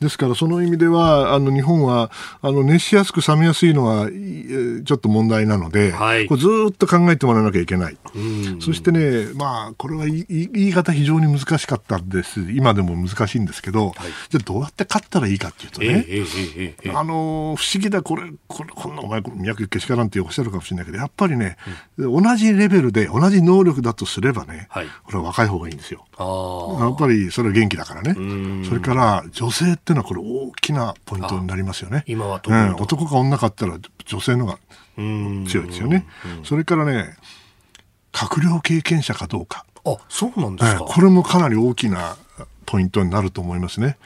[0.00, 2.10] ですから、その意味では、あの日本は
[2.42, 7.96] あの熱しやすく冷めやすいのはちょっと問題なので、はい、これずっと考えてもらわなきゃいけない。
[8.60, 12.40] そしてね、まあ、これは言い方非常に難しかったです。
[12.50, 13.94] 今でも難しいんですけど、はい、
[14.30, 21.56] じゃあどうやって勝ったらいいかっていうとね、えーえー、あの不思議だ、これ、これこんなお前、脈けしからんっておっしゃるかもしれないけど、やっぱりね、
[21.96, 26.06] うん、同じレベルで同じ能力だとすればね、はい、これは若い方がいいんですよ。
[26.80, 28.14] やっぱりそれは元気だからね。
[28.68, 32.04] それから女性っていうのはこれ大きなポイントになりますよね。
[32.06, 34.58] 今は、うん、男か女かったら女性のが
[34.96, 36.06] 強いですよね。
[36.44, 37.16] それからね、
[38.12, 39.64] 閣僚経験者かどうか。
[39.84, 42.16] あ、そうなんですか、これもかなり大きな
[42.64, 43.98] ポイントになると思いますね。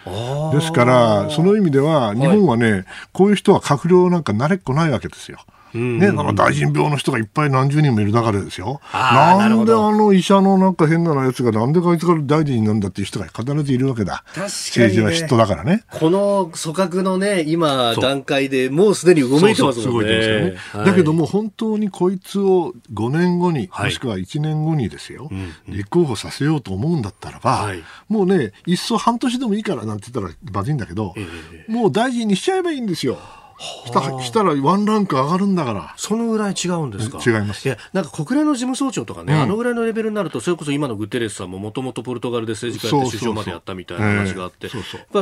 [0.52, 5.38] ですから、その意味では、日本はね、はい、こういう人は閣僚なんか慣れっこないわけですよ。
[5.74, 8.80] ね、なんか大臣病の人がいっぱい何十人もいる中でですよ。
[8.92, 14.24] なんであの医者のなんか変なやつがなんでこいつから大臣なんだっていう人が必ずいるわけだ。
[14.36, 15.84] ね、政治は嫉妬だからね。
[15.90, 20.22] この組閣のね、今段階でもうすでに動いてますもんね。
[20.22, 25.30] そうねはい、だけども本当にこいつを5年後に、はい、もしくは1年後にですよ、
[25.68, 33.18] 立候補させようと思うんだったらば、はい、もうね、いっそ半年でもいいからなんて言ったらまずいんだけど、えー、もう大臣にしちゃえばいいんですよ。
[33.60, 35.94] したしたらワンランク上がるんだから。
[35.96, 37.18] そのぐらい違うんですか？
[37.24, 37.66] 違います。
[37.66, 44.68] いやなんか国連の事務総長とかね、うん、あのぐらいのレベルになるとそれこそ今のグテレスさんももともとポルトガルで政治家やって首相までやったみたいな話があって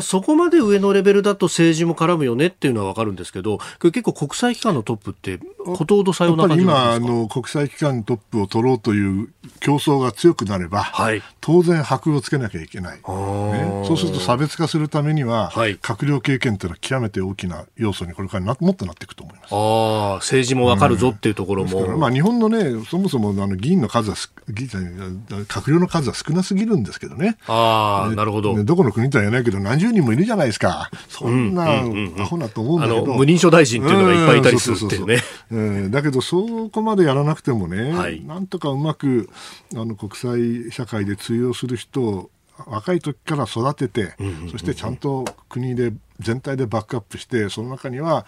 [0.02, 9.28] そこまで上のレベルだと政治も絡むよねっていうのは分かるんですけど結構国際機関のトップってことほどさような感じ今あの国際機関トップを取ろうという
[9.60, 19.54] 競争が強くなれば、はい、当然箔をつけなきゃいけない、ね、そうすると差別化するためには、はい、閣僚経験というのは極めて大きな要素にこれからもっとなってくと思います。
[19.54, 28.62] あ政治も分かるぞっていうところも、うん、まあ、日本のね、そもそもあの議員の数は、閣僚の数は少なすぎるんですけどね、あなるほど。
[28.64, 31.80] どこの国とは言えないけど、何十人もいるじゃないですか、そんな
[32.20, 35.88] アホなと思うんだけど、無認証大臣っていうのがいっぱいいたりするっていうね。
[35.90, 39.30] だけど、そこまでやらなくてもね、はい、なんとかうまく
[39.74, 42.30] あの国際社会で通用する人を
[42.66, 44.14] 若い時から育てて、
[44.50, 48.26] そしてちゃんと国で全体でバックアップして、その中には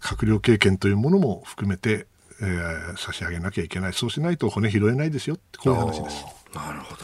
[0.00, 2.06] 閣僚経験というものも含めて、
[2.42, 3.92] えー、差し上げなきゃいけない。
[3.94, 6.24] そうしないと骨拾えないですよってこういう話です。
[6.54, 7.00] なるほど。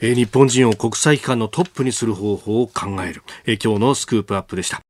[0.00, 3.22] えー、日本人を国際機関のトップにする方法を考える。
[3.44, 4.80] えー、今日のスクープアップでした。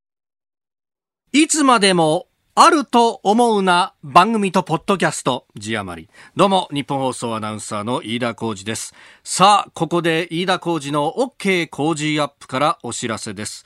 [1.32, 2.27] いつまでも
[2.60, 6.08] あると思うな番組とポッドキャスト字余り。
[6.34, 8.94] どうも、日本放送アナウンサーの飯田浩二です。
[9.22, 13.64] さあ、ここで飯田浩二の OK 工事アップからお知らせです。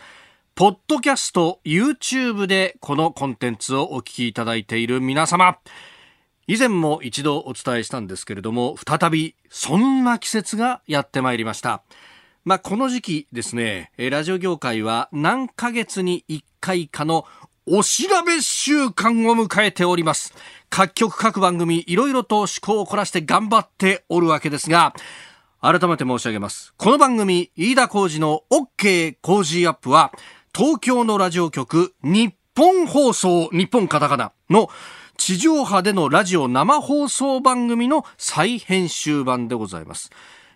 [0.55, 5.57] ポッドキャスト、YouTube でこのコンテンツをお聞きいただいている皆様。
[6.47, 11.82] 以前も一度お伝えしたんですけれども、再びそんな季節がやってまいりました。
[12.45, 17.24] まあ、この時期ですね、ラジオ業界は何ヶ月に1回かの
[17.65, 20.35] お調べ週間を迎えております。
[20.69, 24.95] 各局各番組いろいろと趣向を凝らして頑張っておるわけですが、
[25.61, 26.75] 改めて申し上げます。
[26.77, 30.13] この番組、飯田浩二の OK 工事アップは、
[30.53, 34.69] 東京のラジオ局、日本放送、日本カタカナの
[35.17, 40.11] 地上波でのラジオ生放送番組の再編集版でございます。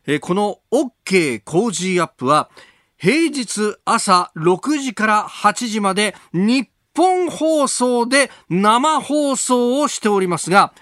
[0.09, 2.51] えこの OK 工事アップは、
[2.99, 10.73] 平日朝6時から8時まで日本放送で生放送をしておりますが、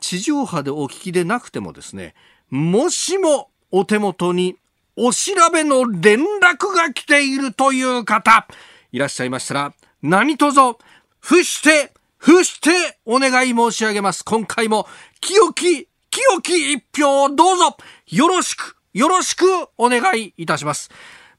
[0.00, 2.14] 地上波でお聞きでなくてもですね、
[2.50, 4.56] もしもお手元に
[4.96, 8.46] お調べの連絡が来ているという方、
[8.92, 10.76] いらっしゃいましたら、何卒、
[11.20, 14.24] 伏して、伏してお願い申し上げます。
[14.24, 14.86] 今回も
[15.20, 19.44] 清き、清き一票をどうぞよろしく、よろしく
[19.78, 20.90] お願いいたします。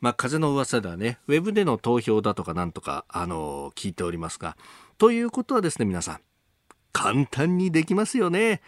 [0.02, 4.58] まあ、風の噂ではね、ウェブでの投票だとかなんとか、あの、聞いておりますが、
[4.98, 6.20] ということはですね、皆さん、
[6.92, 8.62] 簡単にできますよね。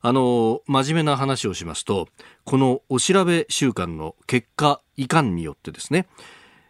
[0.00, 2.08] あの、真面目な話をしますと、
[2.44, 6.06] このお調べ週間の結果いかんによってですね、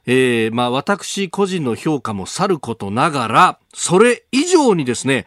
[0.07, 5.27] えー、まあ私個人の評価もさることながら、それ以上にですね、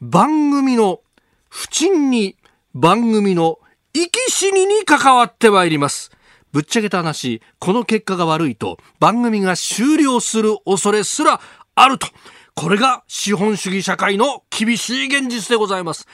[0.00, 1.00] 番組の
[1.48, 2.36] 不沈に
[2.74, 3.58] 番組の
[3.94, 6.10] 生き死にに関わってまいります。
[6.56, 11.38] ぶっちゃけた話、この結果が悪いと番組が終了する恐れすら
[11.74, 12.06] あると。
[12.54, 16.06] これが資本主義社会の厳しい現実でございます。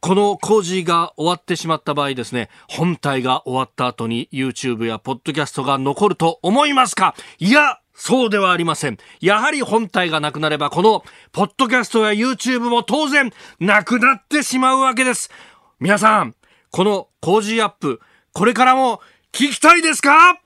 [0.00, 7.14] この工事が終わってしまった場合ですね、本体が終わった後に YouTube や Podcast が残ると思いますか？
[7.38, 8.96] いや、そうではありません。
[9.20, 15.30] やはり本体がなくなれば、この、ポッドキャストや YouTube も当然、なくなってしまうわけです。
[15.78, 16.34] 皆さん、
[16.70, 18.00] この工事アップ、
[18.32, 19.02] これからも
[19.32, 20.40] 聞きたいですか？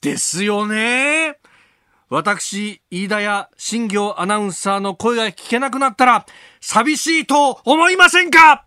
[0.00, 1.38] ですよね。
[2.08, 6.26] 私、飯田や新業アナウンサーの声が聞けなくなったら、
[6.60, 8.64] 寂しいと思いませんか？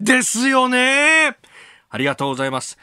[0.00, 1.36] ですよね。
[1.90, 2.78] ありがとうございます。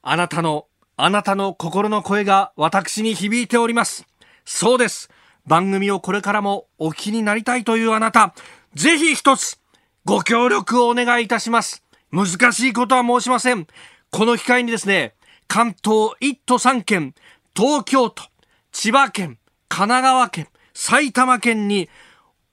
[0.00, 0.66] あなたの、
[0.96, 4.06] あなたの心の声が私に響いております。
[4.44, 5.10] そうです。
[5.46, 8.34] 番組をこれからもお聞きになりたいというあなた、
[8.74, 9.60] ぜひ一つ、
[10.04, 11.82] ご協力をお願いいたします。
[12.10, 13.66] 難しいことは申しません。
[14.12, 15.14] この機会にですね、
[15.48, 17.14] 関東1都3県、
[17.56, 18.22] 東京都、
[18.70, 19.38] 千葉県、
[19.68, 21.88] 神奈川県、埼玉県に、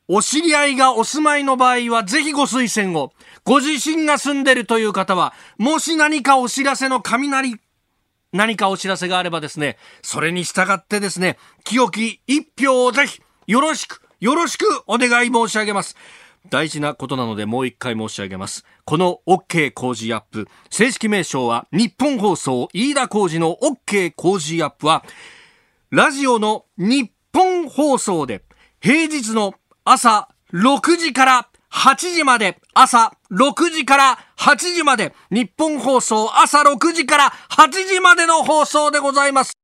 [0.07, 3.11] お知り合いがお住まいの場合は、ぜひご推薦を。
[3.43, 7.57] ご自身が住んでるという方は、もし何かお知らせの雷、
[8.31, 15.97] 何かお知らせがあればですね、それに従ってですね、清き一票をぜひ、よろしく、よろしくお願い申し上げます。
[16.49, 18.65] 大事なことなのでもう一回申し上げます。
[18.85, 25.03] この OK 工事アップ、正式名称は日本放送飯田工事の OK 工事アップは、
[25.91, 28.43] ラジオの日本放送で
[28.81, 39.58] 平日の朝6時から8時まで、朝6時から8時まで、日本放送朝6時から8時までの放送でございます。